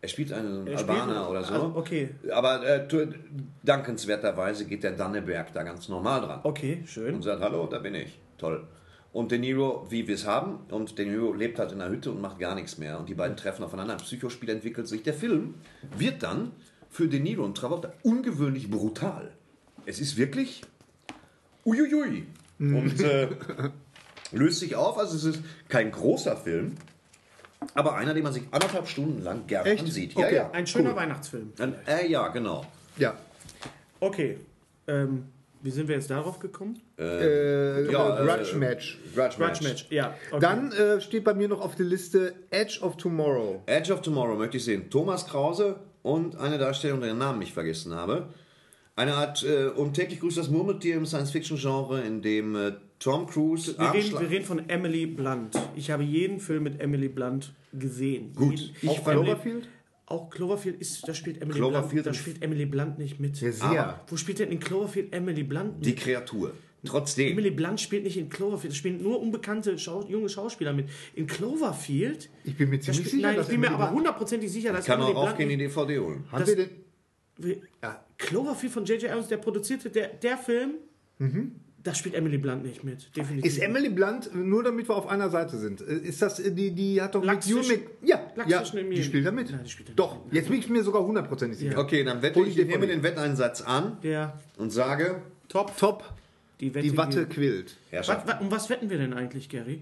[0.00, 1.52] Er spielt einen Er spielt Albaner einen- oder so.
[1.54, 2.08] also, okay.
[2.32, 2.88] Aber äh,
[3.64, 6.40] dankenswerterweise geht der Danneberg da ganz normal dran.
[6.44, 7.16] Okay, schön.
[7.16, 8.18] und sagt, hallo, da bin ich.
[8.38, 8.66] Toll.
[9.12, 12.10] Und De Niro, wie wir es haben, und De Niro lebt halt in einer Hütte
[12.10, 12.98] und macht gar nichts mehr.
[13.00, 15.02] Und die beiden treffen aufeinander, ein Psychospiel entwickelt sich.
[15.02, 15.54] Der Film
[15.96, 16.52] wird dann
[16.90, 19.32] für De Niro und Travolta ungewöhnlich brutal.
[19.86, 20.62] Es ist wirklich
[21.64, 22.26] uiuiui.
[22.60, 23.28] Und äh,
[24.32, 24.98] löst sich auf.
[24.98, 26.74] Also es ist kein großer Film,
[27.74, 29.82] aber einer, den man sich anderthalb Stunden lang gerne Echt?
[29.84, 30.14] ansieht.
[30.14, 30.34] Ja, Okay.
[30.36, 30.50] ja.
[30.50, 31.52] Ein schöner Weihnachtsfilm.
[31.58, 32.66] Ein, äh, ja, genau.
[32.96, 33.16] Ja.
[34.00, 34.38] Okay.
[34.86, 35.24] Ähm,
[35.62, 36.80] wie sind wir jetzt darauf gekommen?
[36.98, 38.98] Äh, Ja, äh, äh, Grudge Match.
[39.14, 39.86] Grudge Grudge Match.
[39.90, 40.14] Ja.
[40.30, 40.40] Okay.
[40.40, 43.62] Dann äh, steht bei mir noch auf der Liste Edge of Tomorrow.
[43.66, 44.88] Edge of Tomorrow möchte ich sehen.
[44.90, 48.28] Thomas Krause und eine Darstellung, deren Namen ich vergessen habe.
[48.96, 53.78] Eine Art äh, und täglich grüßt das Murmeltier im Science-Fiction-Genre, in dem äh, Tom Cruise
[53.78, 55.56] wir, reden, wir reden von Emily Blunt.
[55.76, 58.32] Ich habe jeden Film mit Emily Blunt gesehen.
[58.34, 58.58] Gut.
[58.58, 59.56] Jeden, Ich auch Cloverfield?
[59.56, 59.68] Emily,
[60.10, 63.40] auch Cloverfield ist, da spielt Emily Cloverfield Blunt, da spielt Emily Blunt nicht mit.
[63.40, 64.00] Ja, sehr.
[64.06, 65.86] Wo spielt denn in Cloverfield Emily Blunt mit?
[65.86, 66.52] die Kreatur.
[66.84, 67.32] Trotzdem.
[67.32, 70.88] Emily Blunt spielt nicht in Cloverfield, es spielen nur unbekannte Schau junge Schauspieler mit.
[71.14, 72.30] In Cloverfield?
[72.44, 73.98] Ich bin mir da ziemlich spielt, sicher, nein, dass ich bin mir Emily aber Blunt-
[73.98, 76.24] hundertprozentig sicher, dass Kann Emily auch Blunt aufgehen, die DVD holen.
[76.30, 77.62] Haben wir denn.
[77.82, 79.10] ja, Cloverfield von J.J.
[79.10, 80.74] Abrams, der produzierte, der, der Film,
[81.88, 83.16] da spielt Emily Blunt nicht mit.
[83.16, 83.44] Definitiv.
[83.50, 86.70] Ist Emily Blunt, nur damit wir auf einer Seite sind, äh, ist das, äh, die,
[86.72, 89.50] die hat doch Lachs mit Mc- Ja, Lachs ja die spielt da mit.
[89.50, 91.78] Nein, die spielt da Doch, jetzt bin ich mir sogar hundertprozentig sicher.
[91.78, 96.04] Okay, dann wette Hol ich, ich nehme den Wetteinsatz an der und sage, Top, Top,
[96.60, 96.86] die Wette.
[96.88, 97.76] die Watte quillt.
[97.90, 98.26] Herrschaft.
[98.26, 99.80] Was, wa- um was wetten wir denn eigentlich, Gary?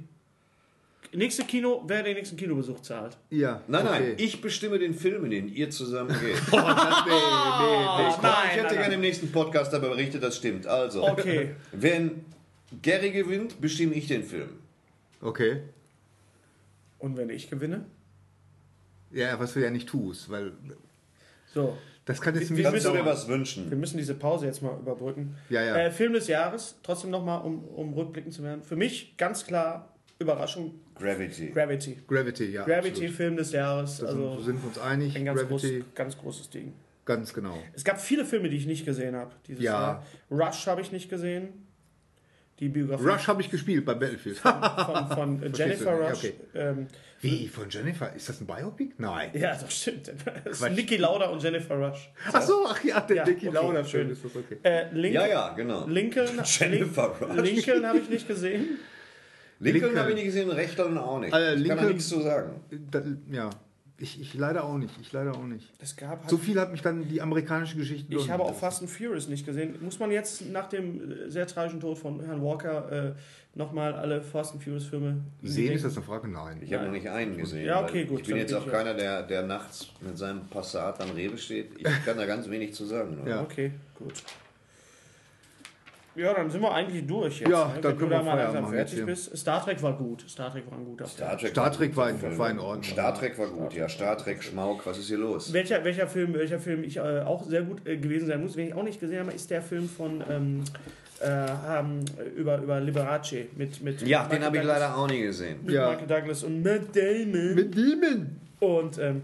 [1.12, 3.16] Nächste Kino, wer den nächsten Kinobesuch zahlt.
[3.30, 3.62] Ja.
[3.68, 4.14] Nein, nein, okay.
[4.24, 6.36] ich bestimme den Film, in den ihr zusammen geht.
[6.52, 8.08] Oh, das, nee, nee, nee.
[8.10, 8.92] ich nein, hätte nein, gerne nein.
[8.92, 10.66] im nächsten Podcast darüber berichtet, das stimmt.
[10.66, 11.54] Also, Okay.
[11.72, 12.24] wenn
[12.82, 14.48] Gary gewinnt, bestimme ich den Film.
[15.22, 15.62] Okay.
[16.98, 17.84] Und wenn ich gewinne?
[19.12, 20.52] Ja, was du ja nicht tust, weil
[21.54, 21.76] So.
[22.04, 23.04] das kann jetzt Wir- dir dauern.
[23.06, 23.70] was wünschen?
[23.70, 25.36] Wir müssen diese Pause jetzt mal überbrücken.
[25.48, 25.76] Ja, ja.
[25.76, 28.62] Äh, Film des Jahres, trotzdem nochmal, um, um rückblickend zu werden.
[28.62, 31.48] Für mich ganz klar Überraschung, Gravity.
[31.50, 31.98] Gravity.
[32.09, 32.64] Gravity, ja.
[32.64, 33.11] Gravity, absolut.
[33.14, 33.98] Film des Jahres.
[33.98, 35.14] Da Also sind, sind wir uns einig.
[35.16, 36.72] ein ganz, groß, Gravity, ganz großes Ding.
[37.05, 37.59] ganz genau.
[37.74, 39.72] Es gab viele Filme, die ich nicht gesehen habe dieses Ja.
[39.72, 40.07] Jahr.
[40.31, 41.48] Rush habe ich nicht gesehen.
[42.59, 44.38] Die Biografie Rush habe ich gespielt bei Battlefield.
[44.38, 46.16] von, von äh, Jennifer Rush.
[46.18, 46.33] okay.
[46.55, 46.87] Ähm,
[47.20, 48.14] Wie, von Jennifer?
[48.14, 48.94] Ist das ein Biopic?
[48.96, 49.29] Nein.
[49.35, 50.11] ja, das stimmt.
[50.44, 50.70] Das ist.
[50.70, 52.11] Niki Lauda und Jennifer Rush.
[52.33, 54.09] Ach so, ach ja, der Ja, Niki okay, Lauda schön.
[54.09, 54.57] Ist das okay.
[54.62, 55.87] Äh, Link, Ja, ja, genau.
[55.87, 57.42] Lincoln, Jennifer Rush.
[57.42, 58.79] Lincoln habe ich nicht gesehen.
[59.58, 59.98] Lincoln, Lincoln.
[59.98, 61.32] habe ich nicht gesehen, Rechtern auch nicht.
[61.34, 62.60] Äh, ich kann da Lincoln- nichts zu sagen.
[62.90, 63.50] Da, ja,
[63.98, 64.92] ich, ich leider auch nicht.
[65.00, 65.72] Ich leider auch nicht.
[65.80, 68.14] Es gab halt So viel hat mich dann die amerikanische Geschichte.
[68.14, 69.74] Ich habe auch Fast and Furious nicht gesehen.
[69.80, 73.12] Muss man jetzt nach dem äh, sehr tragischen Tod von Herrn Walker äh,
[73.54, 76.28] nochmal alle Fast and Furious Filme Sehen ist das eine Frage?
[76.28, 76.58] Nein.
[76.60, 77.64] Ich habe noch nicht einen gesehen.
[77.64, 81.12] Ja, okay, gut, Ich bin jetzt auch keiner, der, der nachts mit seinem Passat am
[81.12, 81.70] Rewe steht.
[81.78, 83.18] Ich kann da ganz wenig zu sagen.
[83.22, 83.30] oder?
[83.30, 83.40] Ja.
[83.42, 84.12] Okay, gut.
[86.16, 87.50] Ja, dann sind wir eigentlich durch jetzt.
[87.50, 87.74] Ja, ne?
[87.81, 89.07] dann Wenn du können da wir mal Feierabend langsam machen fertig hier.
[89.07, 89.37] bist.
[89.37, 90.24] Star Trek war gut.
[90.29, 91.16] Star Trek war ein guter Film.
[91.16, 92.38] Star Trek, Star Trek war, Film.
[92.38, 92.83] war in Ordnung.
[92.85, 93.88] Star Trek war gut, ja.
[93.88, 95.52] Star Trek, Schmauk, was ist hier los?
[95.52, 98.68] Welcher, welcher Film, welcher Film ich äh, auch sehr gut äh, gewesen sein muss, den
[98.68, 100.64] ich auch nicht gesehen habe, ist der Film von ähm,
[101.22, 101.26] äh,
[101.79, 102.00] ähm,
[102.37, 105.59] über, über Liberace mit, mit Ja, Michael den habe ich Douglas- leider auch nie gesehen.
[105.64, 105.90] mit Ja.
[105.90, 107.55] Michael Douglas und Matt Damon.
[107.55, 108.37] Mit Demon!
[108.61, 109.22] und ähm,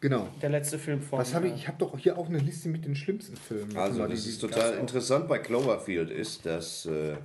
[0.00, 0.28] Genau.
[0.42, 1.18] der letzte Film von.
[1.18, 1.52] Was habe ich?
[1.54, 3.76] äh, Ich habe doch hier auch eine Liste mit den schlimmsten Filmen.
[3.76, 7.16] Also, mal, das die- ist die total interessant bei Cloverfield ist, dass äh,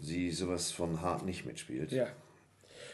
[0.00, 1.92] sie sowas von hart nicht mitspielt.
[1.92, 2.06] Ja.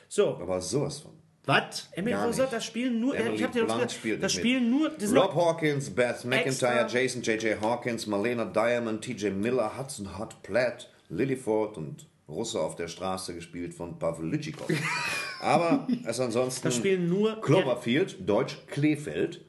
[0.09, 1.13] So, Aber sowas von.
[1.47, 1.89] Was?
[1.93, 3.17] Emily Rosa, das spielen nur.
[3.17, 4.91] Emily ich habe dir das Blunt gesagt, spielt das spielen nur.
[4.91, 7.61] Das Rob Hawkins, Beth McIntyre, Jason J.J.
[7.61, 9.33] Hawkins, Marlena Diamond, T.J.
[9.35, 14.69] Miller, Hudson Hot Platt, Lily Ford und Russe auf der Straße gespielt von Pavel Litschikow.
[15.43, 17.41] Aber es ansonsten Das spielen nur.
[17.41, 19.41] Cloverfield, Deutsch Kleefeld.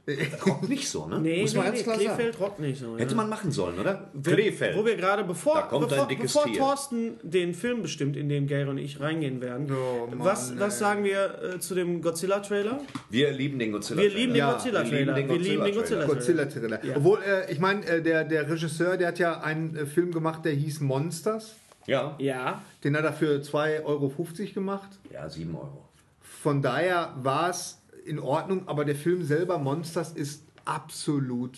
[0.45, 1.19] Rockt nicht so, ne?
[1.19, 2.43] Nee, Muss man nee, ganz klar Kleefeld sagen.
[2.45, 2.97] rockt nicht so.
[2.97, 3.17] Hätte ja.
[3.17, 4.09] man machen sollen, oder?
[4.23, 4.77] Kleefeld.
[4.77, 6.57] Wo wir gerade, bevor, Da kommt bevor, bevor Tier.
[6.59, 10.79] Thorsten den Film bestimmt, in den Gary und ich reingehen werden, Oh, Mann, was, was
[10.79, 12.79] sagen wir äh, zu dem Godzilla-Trailer?
[13.09, 14.01] wir lieben den Godzilla.
[14.01, 15.15] Wir lieben den Ja, Godzilla-Trailer.
[15.15, 16.05] wir lieben den Godzilla-Trailer.
[16.07, 16.79] Godzilla-Trailer.
[16.95, 20.45] Obwohl, äh, ich meine, äh, der, der Regisseur, der hat ja einen äh, Film gemacht,
[20.45, 21.55] der hieß Monsters.
[21.87, 22.15] Ja.
[22.19, 24.09] Ja, Den hat er für 2,50 Euro
[24.53, 24.89] gemacht.
[25.11, 25.87] Ja, 7 Euro.
[26.21, 31.57] Von daher war es in Ordnung, aber der Film selber, Monsters, ist absolut.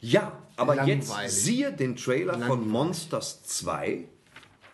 [0.00, 1.08] Ja, aber Langweilig.
[1.08, 4.04] jetzt siehe den Trailer von Monsters 2.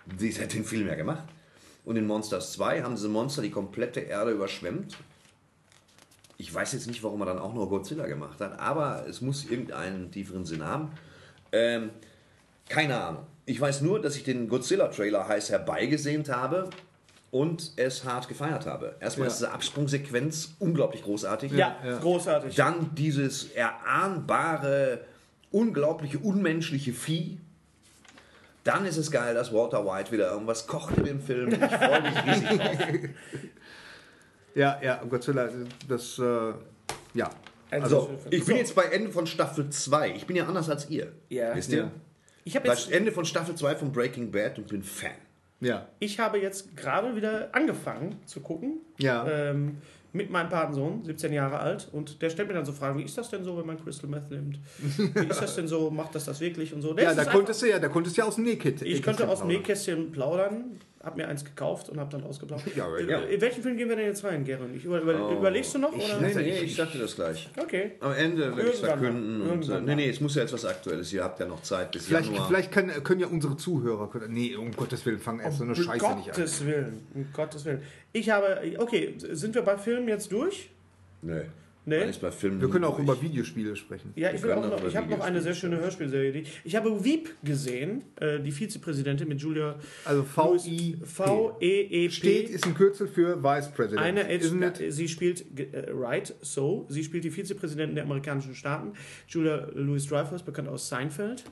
[0.07, 1.25] Die hat den Film ja gemacht.
[1.85, 4.96] Und in Monsters 2 haben diese Monster die komplette Erde überschwemmt.
[6.37, 9.44] Ich weiß jetzt nicht, warum er dann auch nur Godzilla gemacht hat, aber es muss
[9.44, 10.92] irgendeinen tieferen Sinn haben.
[11.53, 11.90] Ähm,
[12.68, 13.27] keine Ahnung.
[13.46, 16.70] Ich weiß nur, dass ich den Godzilla-Trailer heiß herbeigesehnt habe
[17.31, 18.94] und es hart gefeiert habe.
[19.00, 19.33] Erstmal Ja.
[19.33, 21.53] ist diese Absprungsequenz unglaublich großartig.
[21.53, 22.55] ja, großartig.
[22.57, 25.00] Dann dieses erahnbare,
[25.50, 27.38] unglaubliche, unmenschliche Vieh.
[28.62, 31.48] Dann ist es geil, dass Walter White wieder irgendwas kocht in dem Film.
[31.53, 32.79] Ich freue mich riesig drauf.
[34.55, 35.48] Ja, ja, Godzilla,
[35.88, 36.18] das.
[36.18, 36.53] Äh,
[37.14, 37.30] ja.
[37.70, 40.11] Also, So, ich bin jetzt bei Ende von Staffel 2.
[40.16, 41.12] Ich bin ja anders als ihr.
[41.28, 41.55] Ja.
[41.55, 41.78] Wisst ihr?
[41.84, 41.91] Ja.
[42.45, 45.12] Ich habe jetzt, Ende von Staffel 2 von Breaking Bad und bin Fan.
[45.62, 45.88] Ja.
[45.99, 48.80] ich habe jetzt gerade wieder angefangen zu gucken.
[48.99, 49.28] Ja.
[49.28, 49.76] Ähm,
[50.12, 53.16] mit meinem Patensohn, 17 Jahre alt, und der stellt mir dann so Fragen, wie ist
[53.16, 54.59] das denn so, wenn man Crystal Meth nimmt?
[54.78, 56.95] Wie ist das denn so, macht das das wirklich und so?
[56.95, 58.82] Der Ja, da es konntest du ja, da konntest du ja aus dem Nähkit.
[58.82, 62.76] Ich könnte aus dem Nähkästchen plaudern, habe mir eins gekauft und habe dann ausgeplaudert.
[62.76, 63.20] Ja, Äh, ja.
[63.20, 64.44] In welchen Film gehen wir denn jetzt rein?
[64.74, 65.96] Ich über, über, Überlegst du noch?
[65.96, 66.20] Ich, oder?
[66.20, 67.48] nee, nee, ich sagte das gleich.
[67.57, 67.92] Okay.
[68.01, 69.40] Am Ende werde ich es verkünden.
[69.42, 71.11] Und, äh, Irgendwann nee, nee, es muss ja jetzt was Aktuelles.
[71.12, 72.48] Ihr habt ja noch Zeit bis Vielleicht, Januar.
[72.48, 74.11] vielleicht können, können ja unsere Zuhörer.
[74.11, 76.22] Können, nee, um Gottes Willen, fangen erst so eine Um Scheiße nicht an.
[76.26, 77.07] Gottes Willen.
[77.14, 77.82] Um Gottes Willen.
[78.12, 78.61] Ich habe.
[78.78, 80.68] Okay, sind wir bei Filmen jetzt durch?
[81.22, 81.42] Nee.
[81.91, 82.03] Nee.
[82.03, 84.12] Alles bei Filmen Wir können auch über Videospiele sprechen.
[84.14, 86.30] Ja, ich, will auch noch, ich habe noch eine sehr schöne Hörspielserie.
[86.30, 89.74] Die, ich habe Wiep gesehen, äh, die Vizepräsidentin mit Julia
[90.05, 92.11] Also VI V-E-E-P.
[92.11, 94.01] steht, ist ein Kürzel für Vice President.
[94.01, 94.93] Eine Isn't H it?
[94.93, 98.93] sie spielt äh, Right So, sie spielt die Vizepräsidentin der amerikanischen Staaten,
[99.26, 101.43] Julia Louis Dreyfus, bekannt aus Seinfeld.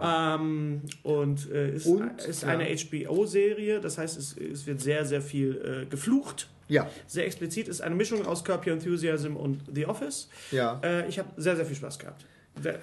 [0.00, 2.48] Ähm, und äh, ist, Und, ist ja.
[2.48, 6.48] eine HBO-Serie, das heißt, es, es wird sehr, sehr viel äh, geflucht.
[6.68, 10.28] Ja, Sehr explizit, ist eine Mischung aus Curb Your Enthusiasm und The Office.
[10.50, 10.80] ja.
[10.82, 12.24] Äh, ich habe sehr, sehr viel Spaß gehabt.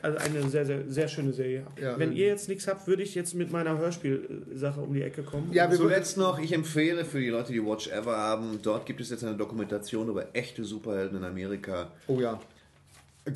[0.01, 1.65] Also eine sehr, sehr, sehr schöne Serie.
[1.81, 5.23] Ja, Wenn ihr jetzt nichts habt, würde ich jetzt mit meiner Hörspielsache um die Ecke
[5.23, 5.49] kommen.
[5.53, 8.99] Ja, wir Zuletzt noch, ich empfehle für die Leute, die Watch Ever haben, dort gibt
[8.99, 11.89] es jetzt eine Dokumentation über echte Superhelden in Amerika.
[12.07, 12.37] Oh ja.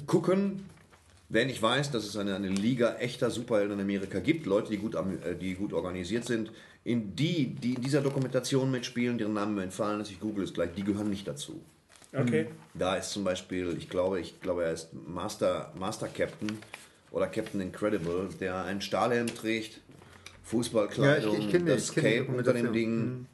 [0.07, 0.65] Gucken,
[1.29, 4.77] wenn ich weiß, dass es eine, eine Liga echter Superhelden in Amerika gibt, Leute, die
[4.77, 6.51] gut, am- äh, die gut organisiert sind,
[6.85, 10.53] in die, die in dieser Dokumentation mitspielen, deren Namen mir entfallen ist, ich google es
[10.53, 11.59] gleich, die gehören nicht dazu.
[12.13, 12.47] Okay.
[12.73, 16.57] Da ist zum Beispiel, ich glaube, ich glaube, er ist Master, Master Captain
[17.11, 19.81] oder Captain Incredible, der einen Stahlhelm trägt,
[20.43, 22.67] Fußballkleidung, Ja, ich- ich das ich Cape unter dem Dokumentation.
[22.69, 22.73] Mhm.
[22.73, 23.25] Ding,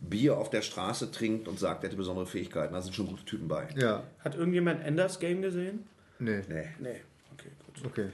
[0.00, 2.72] Bier auf der Straße trinkt und sagt, er hätte besondere Fähigkeiten.
[2.74, 3.66] Da sind schon gute Typen bei.
[3.76, 4.04] Ja.
[4.20, 5.86] Hat irgendjemand Enders Game gesehen?
[6.20, 6.42] Nee.
[6.48, 6.68] Nee.
[6.78, 7.00] Nee.
[7.32, 7.86] Okay, gut.
[7.86, 8.08] Okay.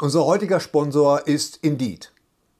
[0.00, 2.12] Unser heutiger Sponsor ist Indeed.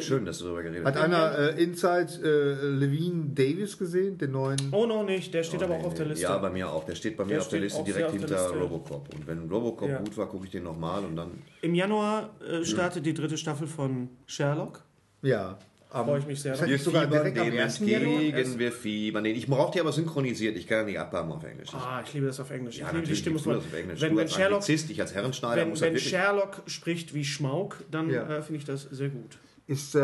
[0.00, 1.02] Schön, dass du darüber geredet Hat hast.
[1.02, 4.56] einer äh, Inside äh, Levine Davis gesehen, den neuen?
[4.70, 5.34] Oh, noch nicht.
[5.34, 6.22] Der steht aber auch auf der Liste.
[6.22, 6.84] Ja, bei mir auch.
[6.84, 8.58] Der steht bei mir Der auf der Liste direkt hinter Liste.
[8.58, 9.12] Robocop.
[9.14, 9.98] Und wenn Robocop Ja.
[9.98, 11.42] gut war, gucke ich den nochmal und dann.
[11.62, 14.84] Im Januar äh, startet die dritte Staffel von Sherlock.
[15.22, 15.58] Ja.
[15.92, 17.80] Am- Freue ich mich sehr nicht sogar direkt am dem 1.
[17.80, 18.20] Januar?
[18.22, 19.24] entgegen, wir fiebern.
[19.24, 20.56] Nee, ich brauche die aber synchronisiert.
[20.56, 21.70] Ich kann ja nicht abhaben auf Englisch.
[21.74, 22.78] Ah, ich liebe das auf Englisch.
[22.78, 23.54] ja, ich liebe die natürlich Stimme von.
[23.54, 24.00] das auf Englisch.
[24.00, 26.08] Wenn, du wenn, als Sherlock, Anglizist, ich als Herrenschneider wenn, muss wenn wirklich...
[26.08, 28.22] Sherlock spricht wie Schmauk, dann Ja.
[28.38, 29.36] äh, finde ich das sehr gut.
[29.70, 30.00] Ist, äh,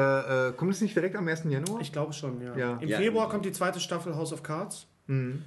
[0.49, 1.45] äh, kommt es nicht direkt am 1.
[1.51, 1.81] Januar?
[1.81, 2.57] Ich glaube schon, ja.
[2.57, 2.79] Ja.
[2.81, 2.99] Im Ja.
[2.99, 5.43] Februar kommt die zweite Staffel House of Cards Mhm.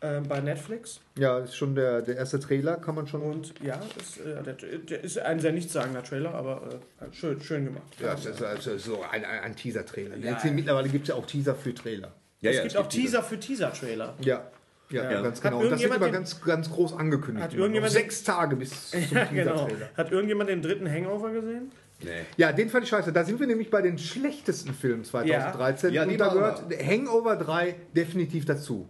[0.00, 1.00] äh, bei Netflix.
[1.16, 3.20] Ja, ist schon der, der erste Trailer, kann man schon.
[3.20, 6.62] Und ja, das, äh, der, der ist ein sehr nichtssagender Trailer, aber
[7.00, 7.82] äh, schön, schön gemacht.
[7.98, 10.16] ja, das ist also so ein, ein, Teaser-Trailer.
[10.18, 10.50] Ja, ja.
[10.52, 12.12] Mittlerweile gibt es ja auch Teaser für Trailer.
[12.40, 14.14] Ja, es ja, gibt auch Teaser für Teaser-Trailer.
[14.20, 14.44] Ja.
[14.90, 15.20] Ja, Ja.
[15.20, 15.58] ganz genau.
[15.60, 17.44] Und das wird aber ganz, ganz groß angekündigt.
[17.44, 19.52] Hat irgendjemand sechs Tage bis zum Ja, genau.
[19.66, 19.88] Teaser-Trailer.
[19.96, 21.72] Hat irgendjemand den dritten Hangover gesehen?
[22.02, 22.10] Nee.
[22.36, 23.12] Ja, den fand ich scheiße.
[23.12, 25.92] Da sind wir nämlich bei den schlechtesten Filmen 2013.
[25.92, 28.88] Ja, die und da gehört Hangover 3 definitiv dazu.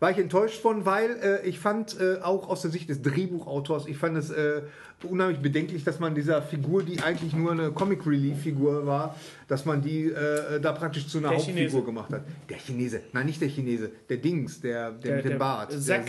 [0.00, 3.88] War ich enttäuscht von, weil äh, ich fand äh, auch aus der Sicht des Drehbuchautors,
[3.88, 4.62] ich fand es äh,
[5.02, 9.16] unheimlich bedenklich, dass man dieser Figur, die eigentlich nur eine Comic Relief Figur war,
[9.48, 11.82] dass man die äh, da praktisch zu einer Der Hauptfigur Chinese.
[11.82, 12.22] gemacht hat.
[12.48, 15.72] Der Chinese, nein, nicht der Chinese, der Dings, der, der, Der- mit dem der Bart.
[15.72, 16.06] Zack.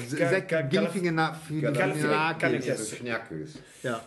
[0.70, 2.96] Galifianakis.
[2.96, 3.54] Schnackes.
[3.82, 4.02] Ja.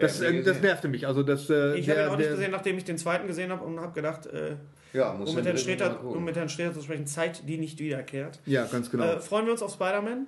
[0.00, 1.06] Das, äh, das nervte mich.
[1.06, 3.50] Also das, äh, Ich habe ihn auch nicht der- gesehen, nachdem ich den zweiten gesehen
[3.50, 4.56] habe und habe gedacht, äh,
[4.92, 7.78] Ja, muss um, mit Herrn Sträter, um mit Herrn Sträter zu sprechen, Zeit, die nicht
[7.78, 8.40] wiederkehrt.
[8.46, 9.04] Ja, ganz genau.
[9.04, 10.26] Äh, freuen wir uns auf Spider-Man?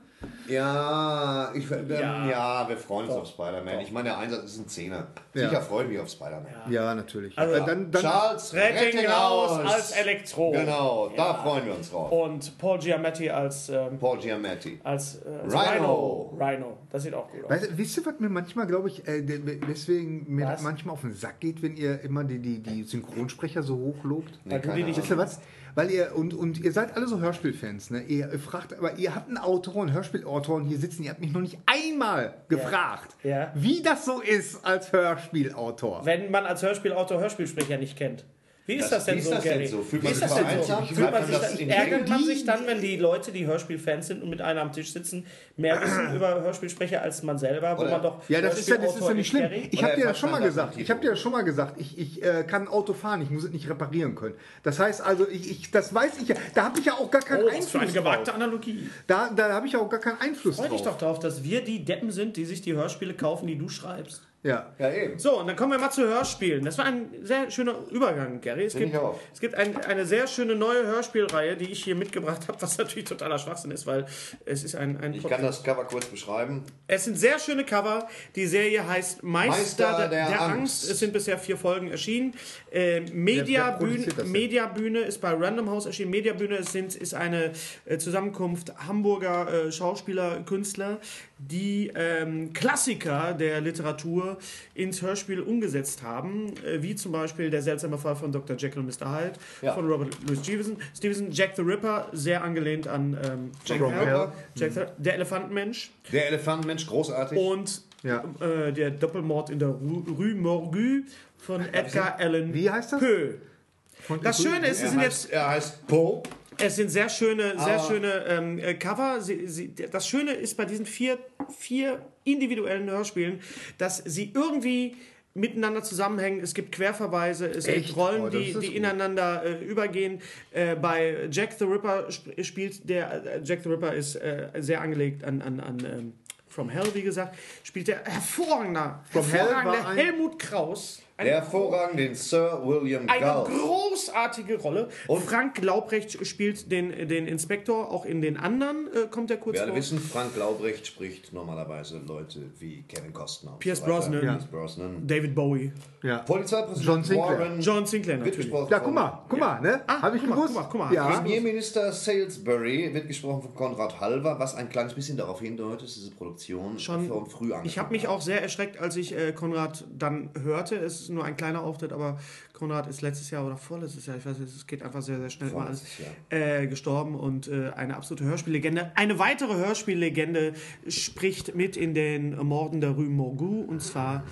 [0.48, 2.26] Ja, ich, ähm, Ja.
[2.28, 2.68] ja.
[2.68, 3.80] wir freuen uns auf Spider-Man.
[3.80, 5.06] Ich meine, der Einsatz ist ein Zehner.
[5.32, 5.48] Ja.
[5.48, 6.70] Sicher freue ich mich auf Spider-Man.
[6.72, 7.38] ja, natürlich.
[7.38, 10.50] Also, Äh, dann, dann, Charles Rettinghaus als Elektro.
[10.50, 12.10] Genau, da freuen wir uns drauf.
[12.10, 14.80] Und Paul Giamatti als, ähm, Paul Giamatti.
[14.82, 16.34] als, äh, als Rhino.
[16.36, 16.36] Rhino.
[16.40, 16.76] Rhino.
[16.90, 17.50] Das sieht auch gut aus.
[17.50, 20.62] Weißt, wisst ihr, was mir manchmal, glaube ich, äh, mir Was?
[20.62, 24.38] manchmal auf den Sack geht, wenn ihr immer die, die, die Synchronsprecher so hoch lobt?
[24.44, 25.40] Nee, Weil du die keine nicht- Wisst ihr was?
[25.74, 28.02] Weil ihr, und, und ihr seid alle so Hörspielfans, ne?
[28.02, 31.40] Ihr fragt, aber ihr habt einen Autor, einen Hörspielautor hier sitzen, ihr habt mich noch
[31.40, 33.52] nicht einmal gefragt, Ja.
[33.54, 36.04] wie das so ist als Hörspielautor.
[36.04, 38.24] Wenn man als Hörspielautor Hörspielsprecher nicht kennt.
[38.66, 39.82] Wie ist das, Das- denn wie ist so, das denn so?
[39.82, 40.94] Fühlt wie man ist sich das denn so?
[40.94, 44.22] Fühlt man sich das dann, ärgert man sich dann, wenn die Leute, die Hörspielfans sind
[44.22, 47.90] und mit einer am Tisch sitzen, mehr wissen über Hörspielsprecher als man selber, wo Oder-
[47.90, 49.50] man doch Ja, das ist ja, das ist ja nicht schlimm.
[49.70, 50.76] Ich habe dir das schon mal das gesagt.
[50.78, 51.80] Ich habe dir das schon mal gesagt.
[51.80, 54.34] Ich, ich äh, kann Auto fahren, ich muss es nicht reparieren können.
[54.62, 56.36] Das heißt also, ich, ich das weiß ich ja.
[56.54, 58.34] Da habe ich ja auch gar keinen Oh, was für eine Einfluss gewagte drauf.
[58.36, 58.88] Analogie.
[59.06, 60.92] Da, da habe ich ja auch gar keinen Einfluss Freu dich drauf.
[60.98, 64.22] doch drauf, dass wir die Deppen sind, die sich die Hörspiele kaufen, die du schreibst.
[64.42, 64.72] Ja.
[64.78, 65.18] Ja, eben.
[65.18, 66.64] So, und dann kommen wir mal zu Hörspielen.
[66.64, 68.64] Das war ein sehr schöner Übergang, Gary.
[68.64, 69.20] Es Finde gibt, ich auch.
[69.34, 73.04] es gibt ein, eine sehr schöne neue Hörspielreihe, die ich hier mitgebracht habe, was natürlich
[73.04, 74.06] totaler Schwachsinn ist, weil
[74.46, 76.64] es ist ein, ein Ich kann das Cover kurz beschreiben.
[76.86, 78.08] Es sind sehr schöne Cover.
[78.34, 80.54] Die Serie heißt Meister, Meister der, der der Angst.
[80.54, 80.90] Angst.
[80.90, 82.34] Es sind bisher vier Folgen erschienen.
[82.72, 84.06] Äh, Mediabühne?
[84.24, 86.12] Mediabühne ist bei Random House erschienen.
[86.12, 87.52] Mediabühne ist, ist eine
[87.84, 90.98] äh, Zusammenkunft Hamburger äh, Schauspieler, Künstler,
[91.42, 94.36] die ähm, Klassiker der Literatur
[94.74, 98.56] ins Hörspiel umgesetzt haben, äh, wie zum Beispiel der seltsame Fall von Dr.
[98.56, 99.10] Jekyll und Mr.
[99.10, 99.32] Hyde
[99.62, 99.72] Ja.
[99.72, 100.76] von Robert Louis Stevenson.
[100.94, 103.80] Stevenson, Jack the Ripper, sehr angelehnt an ähm, Jack.
[103.80, 104.28] Hell.
[104.54, 105.90] Jack the, der Elefantenmensch.
[106.12, 107.38] Der Elefantenmensch, großartig.
[107.38, 108.22] Und Ja.
[108.40, 111.04] äh, der Doppelmord in der Rue, Rue Morgue
[111.38, 113.00] von Edgar Allan Wie heißt das?
[113.00, 114.18] Poe.
[114.22, 116.22] Das Schöne ist, es er, sind heißt, jetzt er heißt Poe.
[116.62, 119.20] Es sind sehr schöne, sehr Aber- schöne ähm, äh, Cover.
[119.20, 121.18] Sie, sie, das Schöne ist bei diesen vier,
[121.56, 123.40] vier individuellen Hörspielen,
[123.78, 124.96] dass sie irgendwie
[125.34, 126.40] miteinander zusammenhängen.
[126.40, 127.86] Es gibt Querverweise, es Echt?
[127.86, 130.20] gibt Rollen, Oh, die, die ineinander äh, übergehen.
[130.52, 134.80] Äh, bei Jack the Ripper sp spielt der äh, Jack the Ripper ist äh, sehr
[134.80, 136.12] angelegt an, an, an ähm,
[136.48, 141.00] From Hell, wie gesagt, spielt der From hervorragende ein- Helmut Kraus.
[141.28, 144.88] Hervorragende den Sir William eine großartige Rolle.
[145.06, 149.54] Und- Frank Glaubrecht spielt den, den Inspektor, auch in den anderen äh, kommt er kurz
[149.56, 149.78] Wir alle vor.
[149.78, 153.56] wissen, Frank Laubrecht spricht normalerweise Leute wie Kevin Costner.
[153.58, 153.84] Pierce so.
[153.86, 154.20] Brosnan.
[154.20, 155.06] Pierce Brosnan.
[155.06, 155.72] David Bowie.
[156.02, 156.18] ja.
[156.18, 157.38] Polizeipräsident John Sinclair.
[157.38, 157.60] Warren.
[157.60, 158.46] John Sinclair wird natürlich.
[158.50, 159.80] gesprochen Ja, guck mal, guck mal, ne?
[159.86, 160.54] Ah, Habe ich guck mal, gewusst.
[160.54, 160.94] guck mal, guck mal.
[160.94, 161.08] Ja.
[161.20, 166.10] Premierminister Salisbury wird gesprochen von Konrad Halver, was ein kleines bisschen darauf hindeutet, dass diese
[166.12, 169.84] Produktion Schon- von früh angefangen Ich habe mich auch sehr erschreckt, als ich äh, Konrad
[169.96, 170.76] dann hörte.
[170.76, 172.18] Es ist nur ein kleiner Auftritt, aber
[172.52, 175.30] Konrad ist letztes Jahr oder vorletztes Jahr, ich weiß nicht, es geht einfach sehr, sehr
[175.30, 175.84] schnell mal alles,
[176.30, 178.92] äh, gestorben und äh, eine absolute Hörspiellegende.
[178.94, 180.54] Eine weitere Hörspiellegende
[180.88, 184.24] spricht mit in den Morden der Rue Morgue und zwar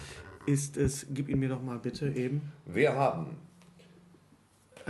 [0.46, 2.40] ist es, gib ihn mir doch mal bitte eben.
[2.64, 3.36] Wir haben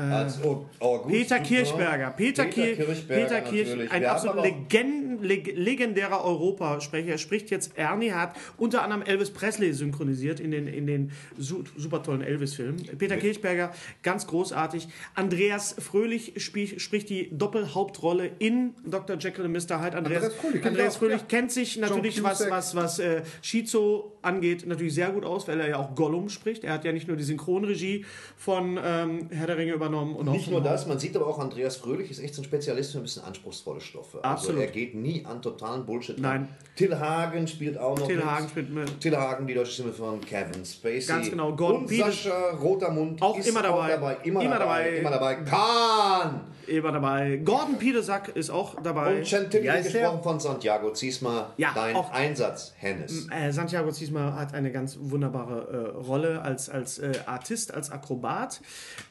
[0.02, 2.10] als Au- August Peter Kirchberger.
[2.10, 3.92] Peter, Kir Kirchberger Peter Kirch, natürlich.
[3.92, 7.10] ein absolut aber auch- legend leg legendärer Europasprecher.
[7.12, 11.10] Er spricht jetzt Ernie, er hat unter anderem Elvis Presley synchronisiert in den, in den
[11.36, 12.82] su super tollen Elvis-Filmen.
[12.98, 13.72] Peter Kirchberger,
[14.02, 14.88] ganz großartig.
[15.14, 19.16] Andreas Fröhlich spiel, spricht die Doppelhauptrolle in Dr.
[19.18, 19.82] Jekyll und Mr.
[19.82, 19.96] Hyde.
[19.96, 21.26] Andreas, Andreas Fröhlich kennt Andreas Fröhlich ja.
[21.28, 25.68] kennt sich natürlich, was, was, was äh, Shizo angeht, natürlich sehr gut aus, weil er
[25.68, 26.64] ja auch Gollum spricht.
[26.64, 28.04] Er hat ja nicht nur die Synchronregie
[28.36, 30.16] von ähm, Herr der Ringe übernommen.
[30.16, 32.44] Und auch Nicht nur das, man sieht aber auch, Andreas Fröhlich ist echt so ein
[32.44, 34.22] Spezialist für ein bisschen anspruchsvolle Stoffe.
[34.24, 34.56] Absolut.
[34.60, 36.40] Also er geht nie an totalen Bullshit Nein.
[36.42, 36.48] ran.
[36.76, 38.24] Till Hagen spielt auch noch Till.
[38.24, 39.00] Hagen spielt mit.
[39.00, 41.06] Till Hagen, die deutsche Stimme von Kevin Spacey.
[41.06, 43.92] Ganz genau, Gordon Und Sascha Rotermund Auch ist immer dabei.
[44.24, 44.58] Immer, Immer dabei.
[44.58, 44.96] dabei.
[44.98, 45.34] Immer dabei.
[45.36, 46.40] Kahn!
[46.68, 47.36] Immer dabei.
[47.44, 49.18] Gordon Piedesack ist auch dabei.
[49.18, 49.82] Und Chantilly der?
[49.82, 51.52] gesprochen von Santiago Ziesma.
[51.56, 53.26] Ja, Dein auch- Einsatz, Hennes.
[53.30, 58.60] Äh, Santiago Ziesma hat eine ganz wunderbare äh, Rolle als, als äh, Artist, als Akrobat.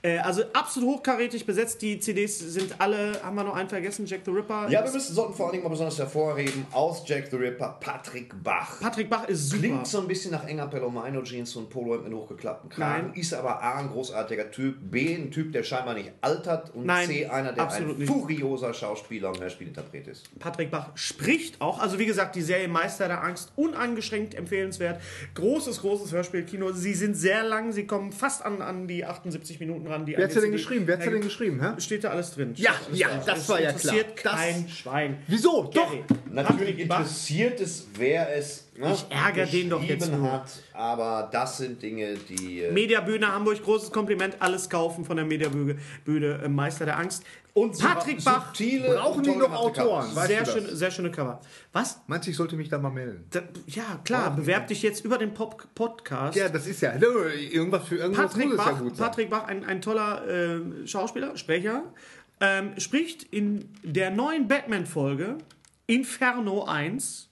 [0.01, 1.82] Äh, also absolut hochkarätig besetzt.
[1.82, 4.68] Die CDs sind alle, haben wir noch einen vergessen, Jack the Ripper.
[4.70, 8.34] Ja, wir müssen, sollten vor allen Dingen mal besonders hervorheben, aus Jack the Ripper, Patrick
[8.43, 8.80] Bach.
[8.80, 9.62] Patrick Bach ist super.
[9.62, 13.08] Klingt so ein bisschen nach enger Pelomino Jeans und Polo mit hochgeklappten Kragen.
[13.08, 13.16] Nein.
[13.20, 17.08] Ist aber A, ein großartiger Typ, B, ein Typ, der scheinbar nicht altert und Nein,
[17.08, 18.12] C, einer, der absolut ein nicht.
[18.12, 20.30] furioser Schauspieler und Hörspielinterpret ist.
[20.39, 21.80] Patrick Bach spricht auch.
[21.80, 25.02] Also wie gesagt, die Serie Meister der Angst, uneingeschränkt empfehlenswert.
[25.36, 26.72] Großes, großes Hörspielkino.
[26.72, 30.06] Sie sind sehr lang, sie kommen fast an, an die 78 Minuten ran.
[30.06, 30.88] Die Wer eine hat's denn geschrieben?
[30.88, 31.62] Wer hat's denn geschrieben?
[31.62, 31.80] Hä?
[31.82, 32.54] Steht da alles drin.
[32.56, 33.20] Ja, alles ja, drin.
[33.26, 34.36] das Es war ja interessiert klar.
[34.36, 35.18] Das- kein Schwein.
[35.28, 35.64] Wieso?
[35.74, 35.91] Doch!
[35.91, 40.32] Gary, Natürlich Patrick Bach- interessiert es, wer es Ich ärgere den doch jetzt nur.
[40.32, 40.51] hat.
[40.73, 42.61] Aber das sind Dinge, die.
[42.61, 47.23] äh, Mediabühne Hamburg, großes Kompliment, alles kaufen von der Mediabühne, Bühne, äh, Meister der Angst.
[47.57, 50.15] Und Patrick Bach, Brauchen die noch Autoren?
[50.15, 51.41] Weißt sehr, schön, sehr schöne Cover.
[51.73, 51.99] Was?
[52.05, 53.25] Meinst du, ich sollte mich da mal melden?
[53.32, 56.38] Da, ja, klar, bewerb dich jetzt über den Pop Podcast.
[56.38, 59.07] Ja, das ist ja irgendwas für irgendwas Patrick es ja Bach, gut sein.
[59.07, 61.82] Patrick Bach ein, ein toller äh, Schauspieler, Sprecher,
[62.41, 65.39] ähm, spricht in der neuen Batman-Folge
[65.88, 67.26] Inferno 1, äh,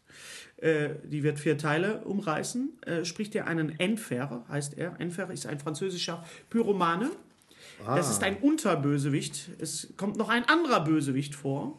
[0.62, 5.00] die wird vier Teile umreißen, äh, spricht er einen Enfer, heißt er.
[5.00, 7.12] Enfer ist ein französischer Pyromane.
[7.86, 9.50] Das ist ein Unterbösewicht.
[9.60, 11.78] Es kommt noch ein anderer Bösewicht vor.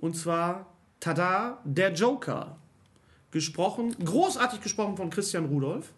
[0.00, 2.58] Und zwar, tada, der Joker.
[3.30, 5.92] Gesprochen, großartig gesprochen von Christian Rudolph,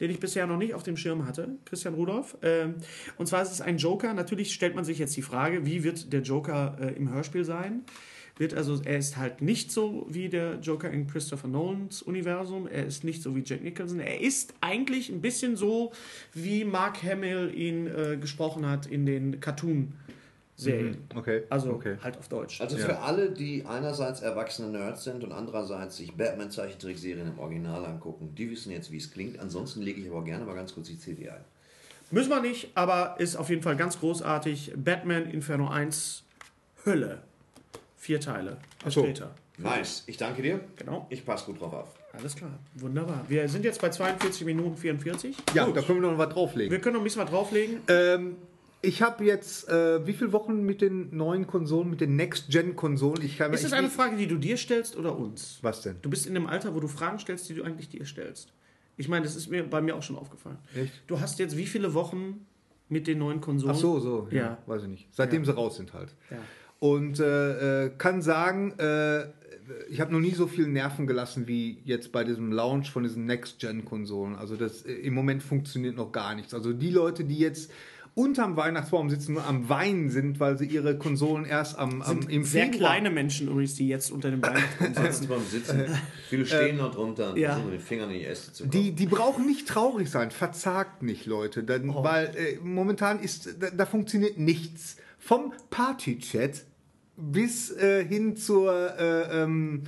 [0.00, 1.50] den ich bisher noch nicht auf dem Schirm hatte.
[1.64, 2.36] Christian Rudolph.
[2.42, 2.74] Ähm,
[3.18, 4.14] und zwar ist es ein Joker.
[4.14, 7.84] Natürlich stellt man sich jetzt die Frage, wie wird der Joker äh, im Hörspiel sein?
[8.38, 12.66] Wird also, er ist halt nicht so wie der Joker in Christopher Nolans Universum.
[12.66, 14.00] Er ist nicht so wie Jack Nicholson.
[14.00, 15.92] Er ist eigentlich ein bisschen so,
[16.32, 20.96] wie Mark Hamill ihn äh, gesprochen hat in den Cartoon-Serien.
[21.14, 21.42] Okay.
[21.50, 21.96] Also okay.
[22.02, 22.60] halt auf Deutsch.
[22.62, 28.34] Also für alle, die einerseits erwachsene Nerds sind und andererseits sich Batman-Zeichentrickserien im Original angucken,
[28.34, 29.38] die wissen jetzt, wie es klingt.
[29.40, 31.44] Ansonsten lege ich aber gerne mal ganz kurz die CD ein.
[32.10, 34.72] Müssen wir nicht, aber ist auf jeden Fall ganz großartig.
[34.76, 36.24] Batman Inferno 1
[36.84, 37.22] Hölle.
[38.02, 38.56] Vier Teile.
[38.84, 39.04] Ach so.
[39.04, 39.32] Später.
[39.58, 40.02] Nice.
[40.08, 40.58] Ich danke dir.
[40.74, 41.06] Genau.
[41.08, 41.88] Ich passe gut drauf auf.
[42.12, 42.58] Alles klar.
[42.74, 43.24] Wunderbar.
[43.28, 45.36] Wir sind jetzt bei 42 Minuten 44.
[45.54, 45.76] Ja, Gut.
[45.76, 46.72] da können wir noch was drauflegen.
[46.72, 47.76] Wir können noch ein bisschen was drauflegen.
[47.86, 48.38] Ähm,
[48.80, 53.22] ich habe jetzt äh, wie viele Wochen mit den neuen Konsolen, mit den Next-Gen-Konsolen?
[53.22, 55.60] Ist das eine Frage, die du dir stellst oder uns?
[55.62, 55.94] Was denn?
[56.02, 58.52] Du bist in dem Alter, wo du Fragen stellst, die du eigentlich dir stellst.
[58.96, 60.58] Ich meine, das ist mir bei mir auch schon aufgefallen.
[60.74, 60.92] Echt?
[61.06, 62.46] Du hast jetzt wie viele Wochen
[62.88, 63.76] mit den neuen Konsolen?
[63.76, 64.26] Ach so, so.
[64.32, 64.38] Ja.
[64.38, 64.58] Ja.
[64.66, 65.08] Weiß ich nicht.
[65.12, 66.16] Seitdem sie raus sind halt.
[66.32, 66.38] Ja.
[66.82, 69.26] Und äh, äh, kann sagen, äh,
[69.88, 73.24] ich habe noch nie so viel Nerven gelassen wie jetzt bei diesem Launch von diesen
[73.24, 74.34] Next-Gen-Konsolen.
[74.34, 76.54] Also das äh, im Moment funktioniert noch gar nichts.
[76.54, 77.70] Also die Leute, die jetzt
[78.16, 82.42] unterm Weihnachtsbaum sitzen und am Weinen sind, weil sie ihre Konsolen erst am, am im
[82.42, 85.84] Sehr Februar kleine Menschen übrigens, die jetzt unter dem Weihnachtsbaum sitzen.
[86.30, 87.50] Viele stehen noch drunter und ja.
[87.50, 88.72] versuchen mit den Fingern in die Äste zu kommen.
[88.72, 91.62] Die, die brauchen nicht traurig sein, verzagt nicht, Leute.
[91.62, 94.96] Dann, Weil äh, momentan ist, da, da funktioniert nichts.
[95.20, 96.71] Vom Party-Chat
[97.16, 99.82] bis äh, hin zur äh, ähm,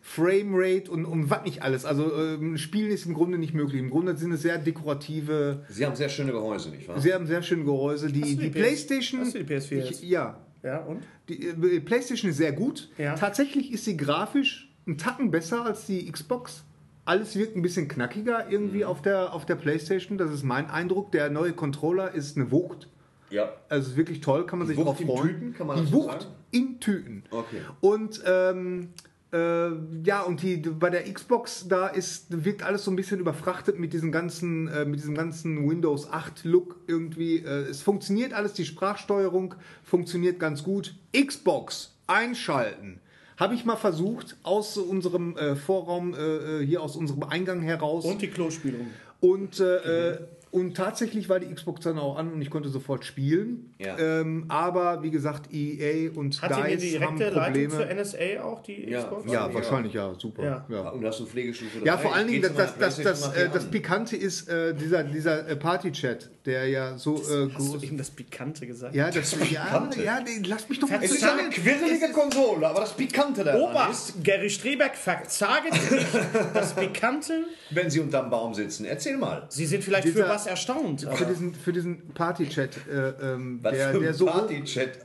[0.00, 1.84] Framerate und, und was nicht alles.
[1.84, 3.80] Also ähm, Spielen ist im Grunde nicht möglich.
[3.80, 7.00] Im Grunde sind es sehr dekorative, Sie haben sehr schöne Gehäuse, nicht wahr?
[7.00, 8.08] sie haben sehr schöne Gehäuse.
[8.08, 9.20] Die, Hast du die, die PS Playstation.
[9.20, 10.02] hast du die PS4 ich, jetzt?
[10.04, 10.40] ja.
[10.64, 11.02] Ja, und?
[11.28, 12.88] Die äh, PlayStation ist sehr gut.
[12.96, 13.14] Ja.
[13.14, 16.64] Tatsächlich ist sie grafisch einen Tacken besser als die Xbox.
[17.04, 18.84] Alles wirkt ein bisschen knackiger irgendwie Mhm.
[18.84, 20.18] auf, der, auf der PlayStation.
[20.18, 21.10] Das ist mein Eindruck.
[21.10, 22.88] Der neue Controller ist eine Wucht.
[23.32, 23.52] Ja.
[23.68, 25.28] Also wirklich toll, kann man sich Wucht drauf in freuen.
[25.28, 26.34] Tüten, kann man die Wucht sagen?
[26.50, 27.24] in Tüten.
[27.30, 27.60] Okay.
[27.80, 28.90] Und ähm,
[29.32, 29.70] äh,
[30.04, 33.94] ja, und die bei der Xbox da ist wirkt alles so ein bisschen überfrachtet mit
[33.94, 37.38] diesem ganzen äh, mit diesem ganzen Windows 8 Look irgendwie.
[37.38, 40.94] Äh, es funktioniert alles, die Sprachsteuerung funktioniert ganz gut.
[41.12, 43.00] Xbox einschalten.
[43.38, 46.18] Habe ich mal versucht aus unserem äh, Vorraum äh,
[46.60, 48.04] äh, hier aus unserem Eingang heraus.
[48.04, 48.88] Und die Klospülung.
[49.20, 50.18] Und, äh,
[50.52, 53.74] und tatsächlich war die Xbox dann auch an und ich konnte sofort spielen.
[53.78, 53.98] Ja.
[53.98, 58.00] Ähm, aber wie gesagt, EA und Hat die eine DICE haben direkte Leitung zur Probleme.
[58.02, 59.02] NSA auch, die Ja.
[59.02, 59.26] Xbox?
[59.26, 59.54] Ja, Ja.
[59.54, 60.44] wahrscheinlich, ja, super.
[60.44, 60.66] Ja.
[60.68, 60.90] Ja.
[60.90, 63.70] Und hast du Pflegestufe Ja, vor allen Dingen, das, das, das, das, äh, das an.
[63.72, 67.96] Pikante ist äh, dieser, dieser äh, Party-Chat, der ja so äh, Hast du groß eben
[67.96, 68.94] das Pikante gesagt?
[68.94, 72.80] Ja, das, ja, ja, nee, lass mich doch mal Es ist eine quirlige Konsole, aber
[72.80, 76.06] das Pikante daran ist, Oberst, Gary Strebeck, verzaget nicht
[76.54, 77.44] das Pikante.
[77.70, 78.84] wenn Sie unterm Baum sitzen.
[78.84, 79.46] Erzähl mal.
[79.48, 81.06] Sie sind vielleicht Dieser- für was erstaunt.
[81.14, 84.26] Für diesen, für diesen Party-Chat, äh, ähm, der, der so.
[84.26, 84.98] Party-Chat.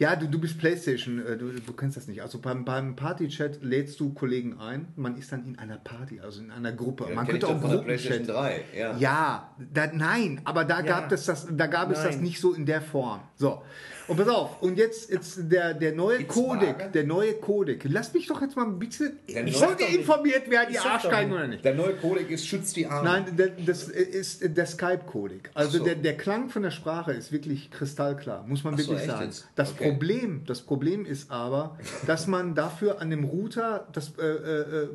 [0.00, 2.22] Ja, du, du bist Playstation, äh, du, du kennst das nicht.
[2.22, 6.40] Also beim, beim Party-Chat lädst du Kollegen ein, man ist dann in einer Party, also
[6.40, 7.04] in einer Gruppe.
[7.14, 8.64] man kenn könnte ich auch von der PlayStation Gruppenchat.
[8.74, 8.78] 3.
[8.78, 8.96] Ja.
[8.96, 12.24] Ja, da, nein, aber da gab, es das, da gab es das Nein.
[12.24, 13.20] nicht so in der Form.
[13.36, 13.60] So,
[14.08, 16.90] und pass auf, und jetzt, jetzt der, der neue Gibt's Codec, Waage?
[16.92, 17.84] der neue Codec.
[17.88, 21.28] Lass mich doch jetzt mal ein bisschen, Der ich sollte informiert werden, Ich die Arschgeigen
[21.30, 21.38] nicht.
[21.38, 21.64] oder nicht.
[21.64, 23.08] Der neue Codec ist, schützt die Arme.
[23.08, 25.50] Nein, der- das ist der Skype-Codec.
[25.54, 25.84] Also so.
[25.84, 29.10] der, der Klang von der Sprache ist wirklich kristallklar, muss man Ach so, wirklich echt
[29.10, 29.26] sagen.
[29.26, 29.48] jetzt?
[29.54, 29.89] Das Okay.
[29.90, 31.76] Problem, das Problem ist aber,
[32.06, 34.88] dass man dafür an dem Router das äh, äh, äh,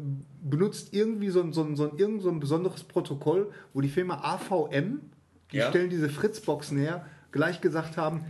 [0.44, 5.02] benutzt irgendwie so, ein- so, so, irgend so ein besonderes Protokoll, wo die Firma AVM,
[5.52, 5.70] die Ja.
[5.70, 8.26] stellen diese Fritzboxen her, gleich gesagt haben,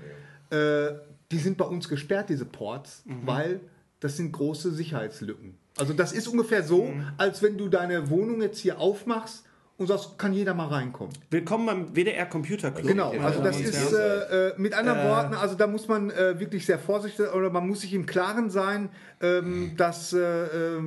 [0.50, 0.92] äh,
[1.32, 3.14] die sind bei uns gesperrt, diese Ports, Mhm.
[3.26, 3.60] weil
[4.00, 5.56] das sind große Sicherheitslücken.
[5.78, 7.04] Also das ist ungefähr so, Mhm.
[7.18, 9.45] als wenn du deine Wohnung jetzt hier aufmachst
[9.78, 11.14] und sagst, kann jeder mal reinkommen.
[11.30, 12.88] Willkommen beim WDR Computer Club.
[12.88, 16.66] Genau, also das ist äh, äh, mit anderen Worten, also da muss man äh, wirklich
[16.66, 18.90] sehr vorsichtig oder man muss sich im Klaren sein,
[19.22, 20.82] ähm, dass äh, äh,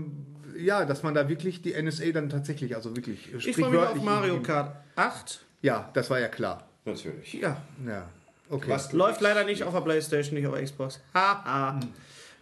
[0.59, 4.03] ja, dass man da wirklich die NSA dann tatsächlich, also wirklich Ich freue mich auf
[4.03, 5.45] Mario in- Kart 8.
[5.63, 6.67] Ja, das war ja klar.
[6.85, 7.35] Natürlich.
[7.35, 8.09] Ja, Ja,
[8.49, 8.71] okay.
[8.71, 11.01] Was läuft leider nicht auf der Playstation, nicht auf der Xbox.
[11.15, 11.79] Haha.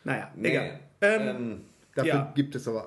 [0.05, 0.49] Naja, Nee.
[0.51, 0.81] egal.
[1.01, 1.61] Ähm, Ähm,
[1.95, 2.33] Dafür ja.
[2.35, 2.87] gibt es aber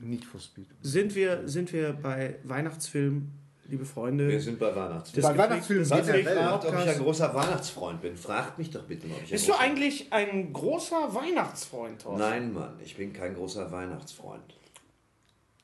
[0.00, 0.66] nicht for Speed.
[0.82, 3.32] sind, wir, sind wir bei Weihnachtsfilmen,
[3.66, 4.28] liebe Freunde?
[4.28, 5.22] wir sind bei Weihnachtsfilm.
[5.22, 6.36] Das Bei Weihnachtsfilmen mich generell.
[6.36, 9.32] fragt, ob ich ein großer Weihnachtsfreund bin, fragt mich doch bitte mal, ob ich ein
[9.32, 12.20] Bist du eigentlich ein großer Weihnachtsfreund, Thorsten?
[12.20, 14.54] Nein, Mann, ich bin kein großer Weihnachtsfreund.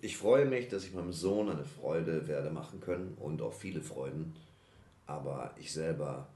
[0.00, 3.80] Ich freue mich, dass ich meinem Sohn eine Freude werde machen können und auch viele
[3.80, 4.34] Freuden.
[5.06, 6.28] Aber ich selber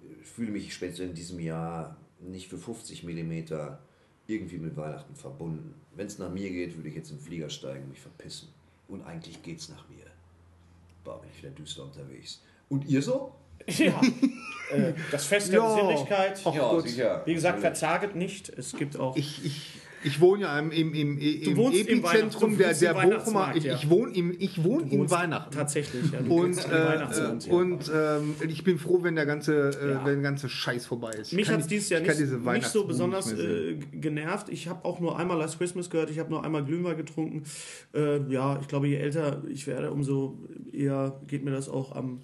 [0.00, 3.78] äh, fühle mich spätestens in diesem Jahr nicht für 50 Millimeter
[4.28, 5.74] irgendwie mit Weihnachten verbunden.
[5.96, 8.48] Wenn es nach mir geht, würde ich jetzt in den Flieger steigen und mich verpissen.
[8.86, 10.04] Und eigentlich geht's nach mir.
[11.02, 12.42] Boah, bin ich wieder düster unterwegs.
[12.68, 13.34] Und ihr so?
[13.66, 14.00] Ja.
[14.70, 15.74] äh, das Fest der Ja.
[15.74, 16.40] Besinnlichkeit.
[16.44, 16.88] Gott.
[16.88, 17.22] sicher.
[17.24, 18.48] Wie gesagt, verzaget nicht.
[18.50, 19.16] Es gibt auch.
[19.16, 23.10] Ich, ich, ich wohne ja im, im, im, im im Epizentrum du der, der im
[23.10, 23.52] Bochumer.
[23.54, 25.52] Ich, ich wohne im, ich wohne wohnst Weihnachten.
[25.54, 26.20] Tatsächlich, ja.
[26.20, 30.04] Und, im äh, und ähm, ich bin froh, wenn der ganze, äh, Ja.
[30.04, 31.32] wenn der ganze Scheiß vorbei ist.
[31.32, 34.48] Ich Mich hat es die- dieses Jahr nicht, nicht so besonders nicht äh, genervt.
[34.50, 37.44] Ich habe auch nur einmal Last Christmas gehört, ich habe nur einmal Glühwein getrunken.
[37.94, 40.38] Äh, ja, ich glaube, je älter ich werde, umso
[40.72, 42.20] eher geht mir das auch am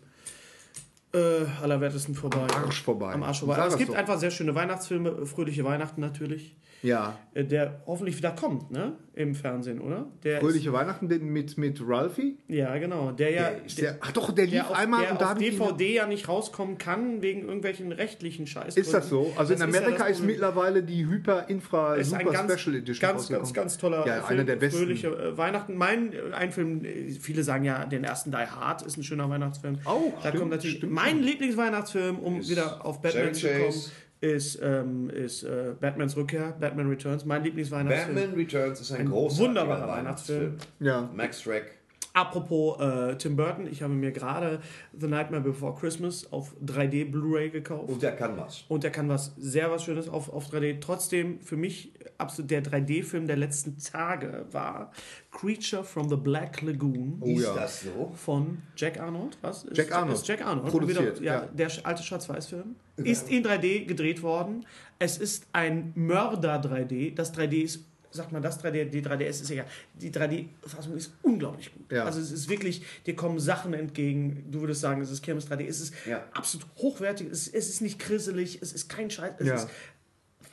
[1.12, 1.18] äh,
[1.62, 2.46] allerwertesten vorbei.
[2.54, 3.12] Am Arsch vorbei.
[3.12, 3.56] Am Arsch vorbei.
[3.56, 3.94] Aber es gibt doch.
[3.96, 7.18] einfach sehr schöne Weihnachtsfilme, Fröhliche Weihnachten natürlich, Ja.
[7.34, 8.92] äh, der hoffentlich wieder kommt, ne?
[9.14, 10.06] Im Fernsehen, oder?
[10.24, 12.36] Der Fröhliche Weihnachten den mit, mit Ralphie?
[12.48, 13.12] Ist, ja, genau.
[13.12, 13.50] Der ja.
[13.50, 15.52] Der, ist der, ach doch, der lief der auf, einmal der und da auf ihn-
[15.56, 18.76] DVD ja nicht rauskommen kann, wegen irgendwelchen rechtlichen Scheiß.
[18.76, 19.32] Ist das so?
[19.36, 22.60] Also in Das ist ja Amerika das ist, mittlerweile die Hyper Infra ist Super ganz,
[22.60, 24.26] Special Edition ganz, ganz, ganz toller Ja, Film.
[24.40, 24.78] einer der besten.
[24.80, 25.76] Fröhliche äh, Weihnachten.
[25.76, 26.84] Mein äh, ein Film,
[27.20, 29.78] viele sagen ja, den ersten Die Hard ist ein schöner Weihnachtsfilm.
[29.86, 30.92] Oh, da stimmt, kommt natürlich stimmt.
[30.92, 33.90] mein Lieblingsweihnachtsfilm, um wieder auf Batman Chevy zu kommen, Chase.
[34.20, 37.24] Ist, ähm, ist äh, Batmans Rückkehr, Batman Returns.
[37.24, 38.14] Mein Lieblingsweihnachtsfilm.
[38.14, 40.56] Batman Returns ist ein, Ein großartiger wunderbarer Weihnachtsfilm.
[40.80, 41.10] Ja.
[41.14, 41.78] Max Schreck.
[42.14, 44.60] Apropos äh, Tim Burton, ich habe mir gerade
[44.96, 47.90] The Nightmare Before Christmas auf 3D Blu-ray gekauft.
[47.90, 48.64] Und der kann was.
[48.68, 50.80] Und der kann was sehr was Schönes auf, auf 3D.
[50.80, 54.92] Trotzdem für mich absolut der 3D-Film der letzten Tage war
[55.32, 57.54] Creature from the Black Lagoon Oh ist ja.
[57.54, 58.12] das so?
[58.14, 59.36] von Jack Arnold.
[59.42, 59.64] Was?
[59.64, 60.14] Ist, Jack Arnold.
[60.14, 60.70] Ist Jack Arnold.
[60.70, 61.46] Produziert, Wieder, ja, ja.
[61.46, 62.76] Der alte Schwarz-Weiß-Film.
[62.98, 64.64] Ist in 3D gedreht worden.
[65.00, 67.16] Es ist ein Mörder 3D.
[67.16, 67.84] Das 3D ist
[68.14, 69.66] sagt man das 3D, die 3DS ist egal.
[69.94, 71.90] Die 3D-Fassung ist unglaublich gut.
[71.92, 72.04] Ja.
[72.04, 74.44] Also es ist wirklich, dir kommen Sachen entgegen.
[74.50, 75.66] Du würdest sagen, es ist Kirmes 3D.
[75.66, 76.24] Es ist Ja.
[76.32, 77.28] absolut hochwertig.
[77.30, 78.60] Es, es ist nicht krisselig.
[78.62, 79.32] Es ist kein Scheiß.
[79.38, 79.54] Es Ja.
[79.56, 79.68] ist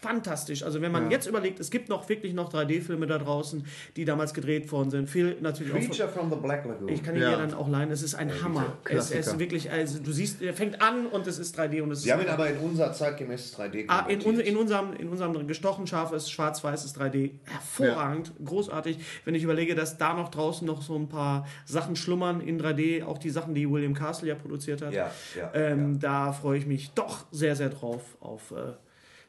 [0.02, 0.64] fantastisch.
[0.64, 1.12] Also wenn man Ja.
[1.12, 5.10] jetzt überlegt, es gibt noch wirklich noch 3D-Filme da draußen, die damals gedreht worden sind.
[5.10, 5.78] Viel natürlich auch.
[5.78, 6.90] Creature from the Black Lagoon.
[6.90, 7.32] Ich kann ihn Ja.
[7.32, 7.92] dir dann auch leihen.
[7.92, 8.78] Es ist ein Hammer.
[8.90, 11.92] Es, es ist wirklich, also du siehst, er fängt an und es ist 3D und
[11.92, 12.14] es Sie ist.
[12.16, 15.86] haben ihn aber in unser zeitgemäßes 3D Ah, in, unser, in, unserem, in unserem gestochen
[15.88, 18.98] scharfes schwarz-weißes 3D hervorragend, großartig.
[19.26, 23.04] Wenn ich überlege, dass da noch draußen noch so ein paar Sachen schlummern in 3D,
[23.04, 24.94] auch die Sachen, die William Castle ja produziert hat.
[24.94, 28.74] Ja, ja, ähm, Da freue ich mich doch sehr, sehr drauf auf äh,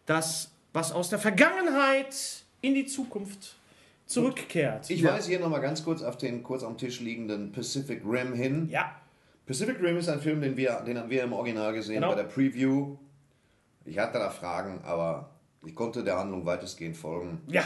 [0.07, 2.15] das, was aus der Vergangenheit
[2.61, 3.57] in die Zukunft
[4.07, 4.89] zurückkehrt.
[4.91, 8.69] Ich weise hier nochmal ganz kurz auf den kurz am Tisch liegenden Pacific Rim hin.
[8.71, 8.95] ja,
[9.47, 12.11] Pacific Rim ist ein Film, den wir, den haben wir im Original gesehen Genau.
[12.11, 12.97] bei der Preview.
[13.85, 15.31] Ich hatte da Fragen, aber
[15.67, 17.41] ich konnte der Handlung weitestgehend folgen.
[17.49, 17.65] ja.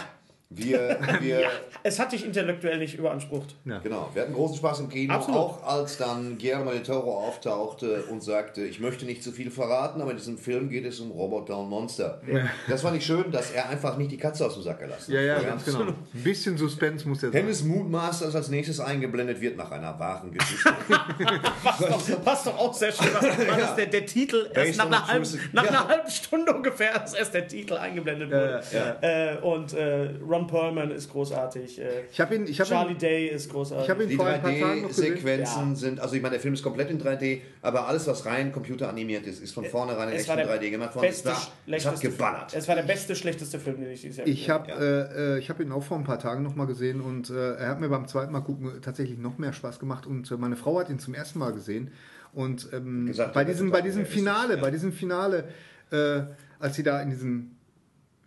[0.49, 1.49] Wir, wir,
[1.83, 3.57] Es hat dich intellektuell nicht überansprucht.
[3.65, 5.41] Genau, wir hatten großen Spaß im Kino, Absolut.
[5.41, 10.01] auch als dann Guillermo del Toro auftauchte und sagte, ich möchte nicht zu viel verraten,
[10.01, 12.21] aber in diesem Film geht es um Roboter und Monster.
[12.69, 15.19] Das fand ich schön, dass er einfach nicht die Katze aus dem Sack gelassen Ja,
[15.35, 15.43] hat.
[15.43, 15.81] ja, ganz genau.
[15.81, 17.41] Ein bisschen Suspense muss der sein.
[17.43, 20.73] Hennes Moodmasters als nächstes eingeblendet wird nach einer wahren Geschichte.
[21.65, 23.13] Passt doch, passt doch auch sehr schön.
[23.13, 23.21] War
[23.59, 25.71] das der, der Titel erst nach, einer halben, nach Ja.
[25.71, 28.63] einer halben Stunde ungefähr, als erst der Titel eingeblendet wurde.
[29.03, 31.81] Äh, und äh, Ron Perlman ist großartig.
[31.81, 33.85] Äh, Ich habe ihn, ich habe Charlie ihn, Day ist großartig.
[33.85, 35.15] ich habe ihn Die vor ein paar Tagen noch gesehen.
[35.15, 35.75] 3D-Sequenzen Ja.
[35.75, 39.27] sind, also ich meine, der Film ist komplett in 3D, aber alles, was rein computeranimiert
[39.27, 41.07] ist, ist von vornherein in es echt war in der 3D gemacht worden.
[41.09, 42.51] Es, beste, war, es hat geballert.
[42.51, 42.61] Film.
[42.61, 45.39] Es war der beste, schlechteste Film, den ich dieses Jahr Ich gesehen habe äh, äh,
[45.39, 47.81] ich hab ihn auch vor ein paar Tagen noch mal gesehen und äh, er hat
[47.81, 50.91] mir beim zweiten Mal gucken tatsächlich noch mehr Spaß gemacht und äh, meine Frau hat
[50.91, 51.91] ihn zum ersten Mal gesehen
[52.33, 54.61] und ähm, Gesagt, bei diesem bei diesem Finale ja.
[54.61, 55.45] bei diesem Finale
[55.91, 56.23] äh,
[56.59, 57.56] als sie da in diesem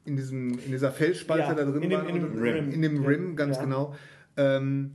[0.09, 2.71] in diesem in dieser Felsspalte Ja, da drin in dem- waren in dem Rim.
[2.71, 3.63] in dem Rim ganz Ja.
[3.63, 3.95] genau
[4.37, 4.91] ähm,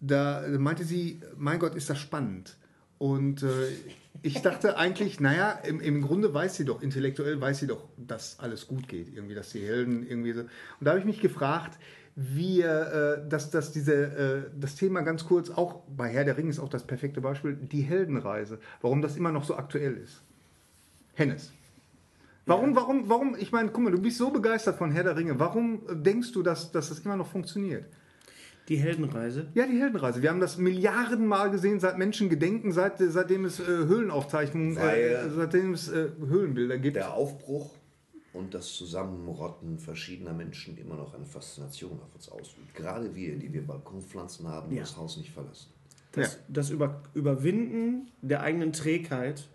[0.00, 2.56] da meinte sie mein Gott ist das spannend
[2.98, 3.48] und äh,
[4.24, 8.38] ich dachte eigentlich, naja, im, im Grunde weiß sie doch, intellektuell weiß sie doch, dass
[8.38, 10.42] alles gut geht, irgendwie, dass die Helden irgendwie so.
[10.42, 10.48] Und
[10.80, 11.76] da habe ich mich gefragt,
[12.14, 16.48] wie, äh, dass, dass diese, äh, das Thema ganz kurz, auch bei Herr der Ring
[16.48, 20.22] ist auch das perfekte Beispiel, die Heldenreise, warum das immer noch so aktuell ist.
[21.14, 21.52] Hennes.
[22.46, 25.38] Warum, warum, warum, ich meine, guck mal, du bist so begeistert von Herr der Ringe.
[25.38, 27.84] Warum denkst du, dass, dass das immer noch funktioniert?
[28.68, 29.48] Die Heldenreise.
[29.54, 30.22] Ja, die Heldenreise.
[30.22, 35.74] Wir haben das Milliardenmal gesehen, seit Menschen gedenken, seit, seitdem es äh, Höhlenaufzeichnungen, äh, seitdem
[35.74, 36.96] es äh, Höhlenbilder gibt.
[36.96, 37.74] Der Aufbruch
[38.32, 42.74] und das Zusammenrotten verschiedener Menschen immer noch eine Faszination auf uns ausübt.
[42.74, 44.82] Gerade wir, die wir Balkonpflanzen haben und Ja.
[44.82, 45.68] das Haus nicht verlassen.
[46.12, 49.48] Das, das Über Überwinden der eigenen Trägheit.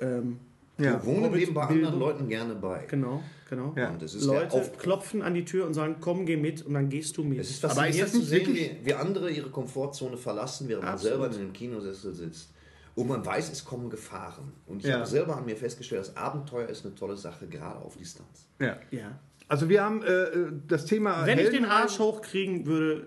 [0.00, 0.38] Ähm,
[0.78, 0.92] ja.
[0.92, 1.86] Wir wohnen Hobbit- dem bei Bildung.
[1.92, 2.84] anderen Leuten gerne bei.
[2.88, 3.74] genau, genau.
[3.76, 3.90] Ja.
[3.90, 6.88] Und das ist Leute klopfen an die Tür und sagen, komm, geh mit und dann
[6.88, 7.38] gehst du mit.
[7.40, 10.84] Es ist Aber faszinierend ist das zu sehen, wie, wie andere ihre Komfortzone verlassen, während
[10.84, 11.18] man Absolut.
[11.20, 12.52] selber in einem Kinosessel sitzt.
[12.94, 14.52] Und man weiß, es kommen Gefahren.
[14.66, 14.96] Und ich Ja.
[14.96, 18.46] habe selber an mir festgestellt, das Abenteuer ist eine tolle Sache, gerade auf Distanz.
[18.60, 18.76] ja.
[18.90, 19.18] ja.
[19.50, 20.26] Also wir haben äh,
[20.66, 23.06] das Thema Wenn ich den Arsch hochkriegen würde,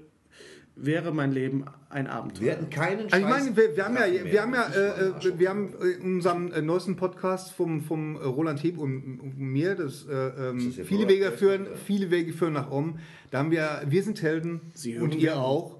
[0.86, 2.42] wäre mein Leben ein Abenteuer.
[2.46, 4.26] Wir hatten keinen Also ich Scheiß- meine, wir, wir haben ja, mehr.
[4.26, 8.16] wir haben ja, äh, äh, wir haben äh, in unserem äh, neuesten Podcast vom, vom
[8.16, 11.76] äh, Roland Heb und, und mir, das, äh, ähm, das viele Wege führen, oder?
[11.76, 13.00] viele Wege führen nach Rom.
[13.30, 15.80] Da haben wir, wir sind Helden Sie und ihr auch.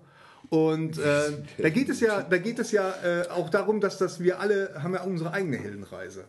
[0.50, 4.20] Und äh, da geht es ja, da geht es ja äh, auch darum, dass, dass
[4.20, 6.26] wir alle haben ja unsere eigene Heldenreise.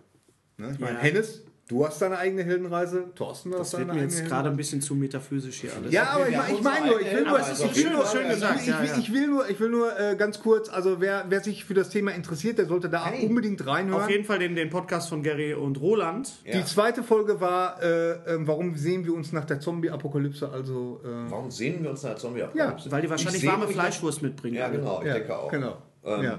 [0.58, 0.70] Ne?
[0.72, 1.02] Ich meine, Ja.
[1.02, 1.42] Hennes,
[1.72, 4.50] du hast deine eigene Heldenreise, Thorsten, du Das hast deine wird mir eigene jetzt gerade
[4.50, 5.92] ein bisschen zu metaphysisch hier alles.
[5.92, 8.28] ja, aber ich, ich meine nur, ich will eigene nur, ich will Schön- nur, schön
[8.28, 8.96] gesagt, ich, ja, ich, ja.
[8.98, 11.88] ich will nur, ich will nur äh, ganz kurz, also wer, wer sich für das
[11.88, 13.26] Thema interessiert, der sollte da Hey.
[13.26, 14.02] unbedingt reinhören.
[14.02, 16.30] Auf jeden Fall den, den Podcast von Gary und Roland.
[16.46, 21.30] Die zweite Folge war, äh, ähm, warum sehen wir uns nach der Zombie-Apokalypse, also äh,
[21.30, 22.90] Warum sehen wir uns nach Zombie-Apokalypse?
[22.92, 24.56] Weil die wahrscheinlich warme Fleischwurst mitbringen.
[24.56, 25.50] Ja, genau, ich ja, denke auch.
[25.50, 25.76] genau.
[26.04, 26.38] Ähm, ja.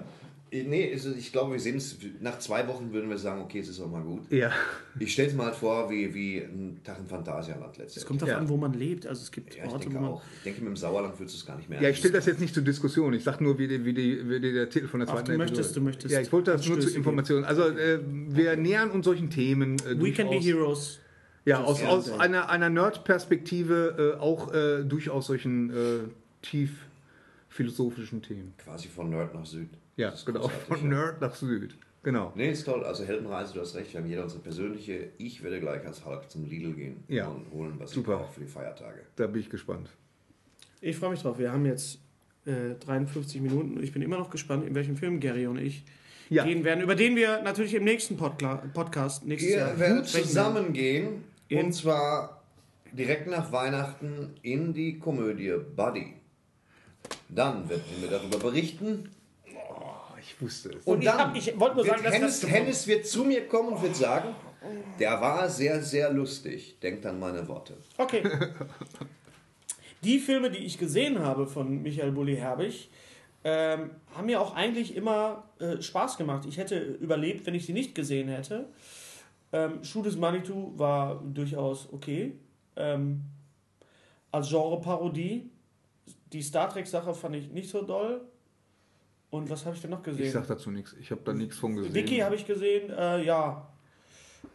[0.56, 3.70] Nee, also ich glaube, wir sehen es, nach zwei Wochen würden wir sagen, okay, es
[3.70, 4.32] ist auch mal gut.
[4.32, 4.52] ja.
[5.00, 8.22] Ich stelle es mal halt vor, wie, wie ein Tag im Phantasialand letztes Es kommt
[8.22, 8.38] darauf Ja.
[8.38, 9.08] an, wo man lebt.
[9.08, 10.12] Also es gibt Ja, ich Orte, wo denke man.
[10.14, 10.22] auch.
[10.38, 12.28] Ich denke, mit dem Sauerland würdest du es gar nicht mehr Ja, ich stelle das
[12.28, 13.14] jetzt nicht zur Diskussion.
[13.14, 15.32] Ich sage nur, wie, die, wie, die, wie die, der Titel von der Ach, zweiten
[15.32, 15.80] du möchtest- Episode.
[15.80, 17.44] du möchtest Ja, ich wollte das nur zur Information.
[17.46, 19.78] Also, äh, wir nähern uns solchen Themen.
[19.80, 21.00] Äh, We can be heroes.
[21.46, 25.74] Ja, aus, Ja, aus einer, einer Nerd-Perspektive äh, auch äh, durchaus solchen äh,
[26.42, 26.72] tief
[27.50, 28.54] philosophischen Themen.
[28.64, 29.70] Quasi von Nerd nach Süd.
[29.96, 30.48] Ja, Das ist genau.
[30.48, 30.90] Von.
[30.90, 31.76] Nerd nach Süd.
[32.04, 32.34] Genau.
[32.36, 32.84] Nee, ist toll.
[32.84, 35.10] Also Heldenreise, du hast recht, wir haben jeder unsere persönliche.
[35.18, 37.28] Ich werde gleich als Hulk zum Lidl gehen Ja.
[37.28, 38.14] und holen, was Super.
[38.14, 39.00] ich brauche für die Feiertage.
[39.16, 39.90] Da bin ich gespannt.
[40.82, 41.40] Ich freue mich drauf.
[41.40, 42.00] Wir haben jetzt
[42.46, 45.86] äh, 53 Minuten und ich bin immer noch gespannt, in welchem Film Gary und ich
[46.30, 46.44] Ja.
[46.44, 50.28] gehen werden, über den wir natürlich im nächsten Podla Podcast nächstes Ihr Jahr werdet sprechen
[50.28, 52.44] zusammengehen In- und zwar
[52.92, 56.14] direkt nach Weihnachten in die Komödie Buddy.
[57.30, 59.10] Dann werden wir darüber berichten.
[60.36, 60.86] Ich wusste es.
[60.86, 63.48] Und ich hab- ich wollte nur wird sagen, dass Hennes, das- Hennes wird zu mir
[63.48, 64.30] kommen und wird sagen,
[65.00, 66.78] der war sehr, sehr lustig.
[66.82, 67.76] Denkt an meine Worte.
[67.98, 68.24] Okay.
[70.04, 72.90] Die Filme, die ich gesehen habe von Michael Bulli Herbig,
[73.46, 76.46] ähm, haben mir auch eigentlich immer äh, Spaß gemacht.
[76.48, 78.66] Ich hätte überlebt, wenn ich sie nicht gesehen hätte.
[79.54, 82.34] Ähm, Schuh des Manitou war durchaus okay.
[82.76, 83.22] Ähm,
[84.32, 85.50] als Genre-Parodie.
[86.34, 88.22] Die Star Trek-Sache fand ich nicht so doll.
[89.34, 90.28] Und was habe ich denn noch gesehen?
[90.28, 90.96] Ich sag dazu nichts.
[91.02, 91.92] Ich habe da nichts von gesehen.
[91.92, 93.68] Vicky habe ich gesehen, äh, ja.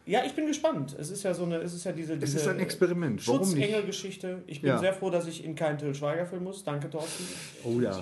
[0.07, 0.95] Ja, ich bin gespannt.
[0.99, 3.26] Es ist ja so eine, es ist ja diese, Es diese ist ein Experiment.
[3.26, 3.41] Warum?
[3.45, 4.43] Schutzengel-Geschichte.
[4.47, 4.79] Ich bin Ja.
[4.79, 6.62] sehr froh, dass ich in keinen Till Schweiger-Film muss.
[6.64, 7.24] Danke, Thorsten.
[7.64, 7.99] Oh ja.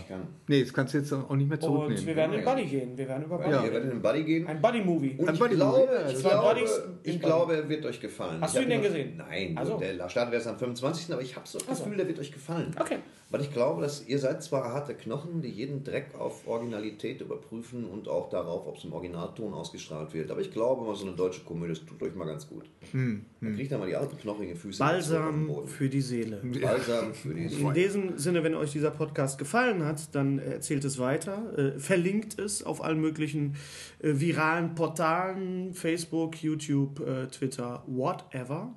[0.46, 2.06] Nee, das kannst du jetzt auch nicht mehr Und zurücknehmen.
[2.06, 2.96] wir werden in Buddy gehen.
[2.98, 3.64] Wir werden über Buddy Ja.
[3.64, 4.46] Ihr werdet in den Buddy gehen.
[4.46, 5.16] Ein Buddy-Movie.
[5.18, 6.60] Und Ein ich Buddy glaube, ich, glaube,
[7.02, 8.40] ich glaube, er wird euch gefallen.
[8.40, 9.16] Hast Ich du ihn denn gesehen?
[9.16, 9.76] Nein, Also.
[9.78, 11.12] der Start wäre erst am 25.
[11.12, 12.70] Aber ich habe so das Gefühl, der wird euch gefallen.
[12.78, 12.98] Okay.
[13.28, 17.84] Weil ich glaube, dass ihr seid zwar harte Knochen, die jeden Dreck auf Originalität überprüfen
[17.84, 20.30] und auch darauf, ob es im Originalton ausgestrahlt wird.
[20.30, 22.66] Aber ich glaube, mal so eine deutsche Komödie, das tut euch mal ganz gut.
[22.92, 26.36] Hm, Man kriegt da mal die alten knochigen Füße Balsam für die Seele.
[26.62, 31.00] Balsam für die In diesem Sinne, wenn euch dieser Podcast gefallen hat, dann erzählt es
[31.00, 33.56] weiter, äh, verlinkt es auf allen möglichen
[33.98, 38.72] äh, viralen Portalen, Facebook, YouTube, äh, Twitter, whatever.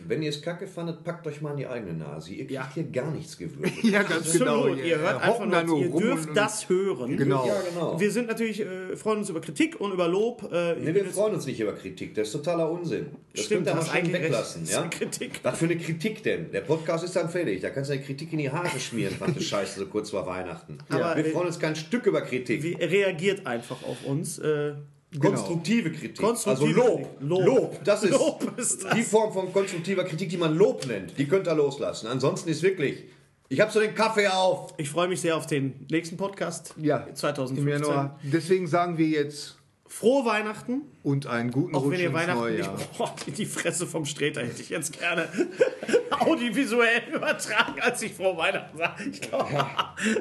[0.00, 2.30] Wenn ihr es kacke fandet, packt euch mal in die eigene Nase.
[2.30, 2.70] Ihr kriegt Ja.
[2.74, 3.82] hier gar nichts gewürdigt.
[3.84, 4.58] Ja, ganz genau.
[4.64, 4.84] Absolut.
[4.84, 7.16] Ihr hört einfach hocken da nur, ihr dürft das hören.
[7.16, 7.46] Genau.
[7.46, 7.98] Ja, genau.
[7.98, 10.50] Wir sind natürlich, äh, freuen uns über Kritik und über Lob.
[10.52, 12.14] Äh, Nee, wir freuen uns nicht über Kritik.
[12.14, 13.06] Das ist totaler Unsinn.
[13.34, 14.24] Das Stimmt, könnt ihr du mal schön eigentlich recht.
[14.24, 14.60] weglassen.
[14.62, 14.80] Das ist Ja?
[14.82, 15.40] eine Kritik.
[15.42, 16.50] Was für eine Kritik denn?
[16.52, 17.60] Der Podcast ist dann fertig.
[17.62, 20.78] Da kannst du eine Kritik in die Haare schmieren, verdammte Scheiße, so kurz vor Weihnachten.
[20.90, 22.62] Aber, wir äh, freuen uns kein Stück über Kritik.
[22.62, 24.38] Wie, reagiert einfach auf uns.
[24.38, 24.74] Äh,
[25.20, 26.18] Konstruktive Kritik.
[26.18, 27.16] Konstruktive also Lob.
[27.20, 27.44] Lob.
[27.46, 27.84] Lob.
[27.84, 28.94] Das ist, Lob ist das.
[28.94, 31.16] die Form von konstruktiver Kritik, die man Lob nennt.
[31.18, 32.06] Die könnt ihr loslassen.
[32.08, 33.04] Ansonsten ist wirklich,
[33.48, 34.74] ich habe so den Kaffee auf.
[34.76, 37.68] ich freue mich sehr auf den nächsten Podcast Ja, im 2015.
[37.68, 38.18] Januar.
[38.24, 39.56] Deswegen sagen wir jetzt
[39.88, 40.82] Frohe Weihnachten.
[41.04, 42.98] und einen guten Auch Rutsch wenn ihr Weihnachten neue nicht.
[42.98, 45.28] Boah, die Fresse vom Streter hätte ich jetzt gerne
[46.18, 49.04] audiovisuell übertragen, als ich frohe Weihnachten sage.
[49.10, 49.46] Ich glaube,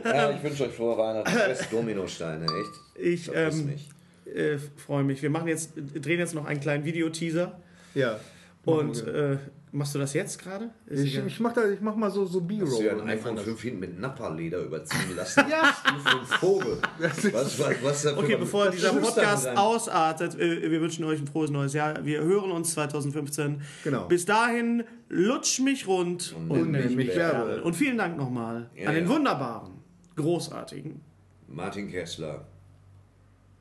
[0.04, 1.32] Ja, ich wünsche euch frohe Weihnachten.
[1.32, 3.04] Fest Dominosteine, echt.
[3.04, 3.90] ich Vergiss ähm, mich.
[4.34, 5.22] Äh, freue mich.
[5.22, 7.60] Wir machen jetzt, drehen jetzt noch einen kleinen Videoteaser.
[7.94, 8.20] Ja.
[8.66, 9.38] Und äh,
[9.72, 10.72] machst du das jetzt gerade?
[10.90, 13.02] Ich, ich mach da, ich mach mal so, so Hast du ja B-Roll.
[13.02, 15.44] ein iPhone 5 hinten mit Nappa-Leder überziehen lassen?
[15.50, 15.72] ja.
[15.86, 16.78] Du ein Vogel.
[16.98, 21.52] Was, was, was Okay, bevor was dieser Podcast ausartet, äh, wir wünschen euch ein frohes
[21.52, 22.04] neues Jahr.
[22.04, 23.62] Wir hören uns 2015.
[23.84, 24.08] Genau.
[24.08, 27.14] Bis dahin, lutsch mich rund und, nenn mich.
[27.14, 27.60] Bärbel.
[27.62, 29.10] Und vielen Dank nochmal Ja, an den ja.
[29.12, 29.74] wunderbaren,
[30.16, 31.02] großartigen.
[31.48, 32.48] Martin Kessler,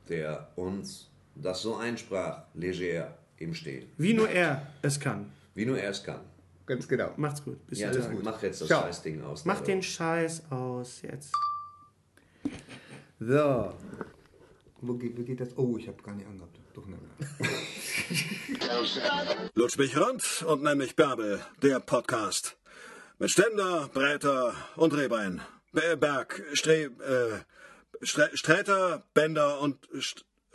[0.08, 3.90] der uns das so einsprach, leger im Stehen.
[3.98, 5.32] Wie nur er es kann.
[5.54, 6.20] Wie nur er es kann.
[6.66, 7.12] Ganz genau.
[7.16, 7.64] Macht's gut.
[7.66, 8.22] Bis Ja, alles gut.
[8.22, 8.82] Mach jetzt das Ciao.
[8.82, 9.44] Scheißding aus.
[9.44, 11.32] Mach den Scheiß aus jetzt.
[13.20, 13.74] So.
[14.80, 15.56] Wo geht, wo geht das?
[15.56, 16.58] Oh, ich habe gar nicht angehabt.
[16.74, 16.98] Doch, nein.
[19.54, 22.56] Lutsch mich rund und nenn mich Bärbel, der Podcast.
[23.18, 25.40] Mit Ständer, Breiter und Rehbein.
[25.72, 27.44] Be- Berg, Stre, äh, Stre,
[28.06, 29.78] Sträter, Bender und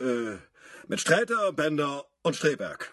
[0.00, 0.36] äh,
[0.88, 2.92] mit Sträter, Bender und Streberg.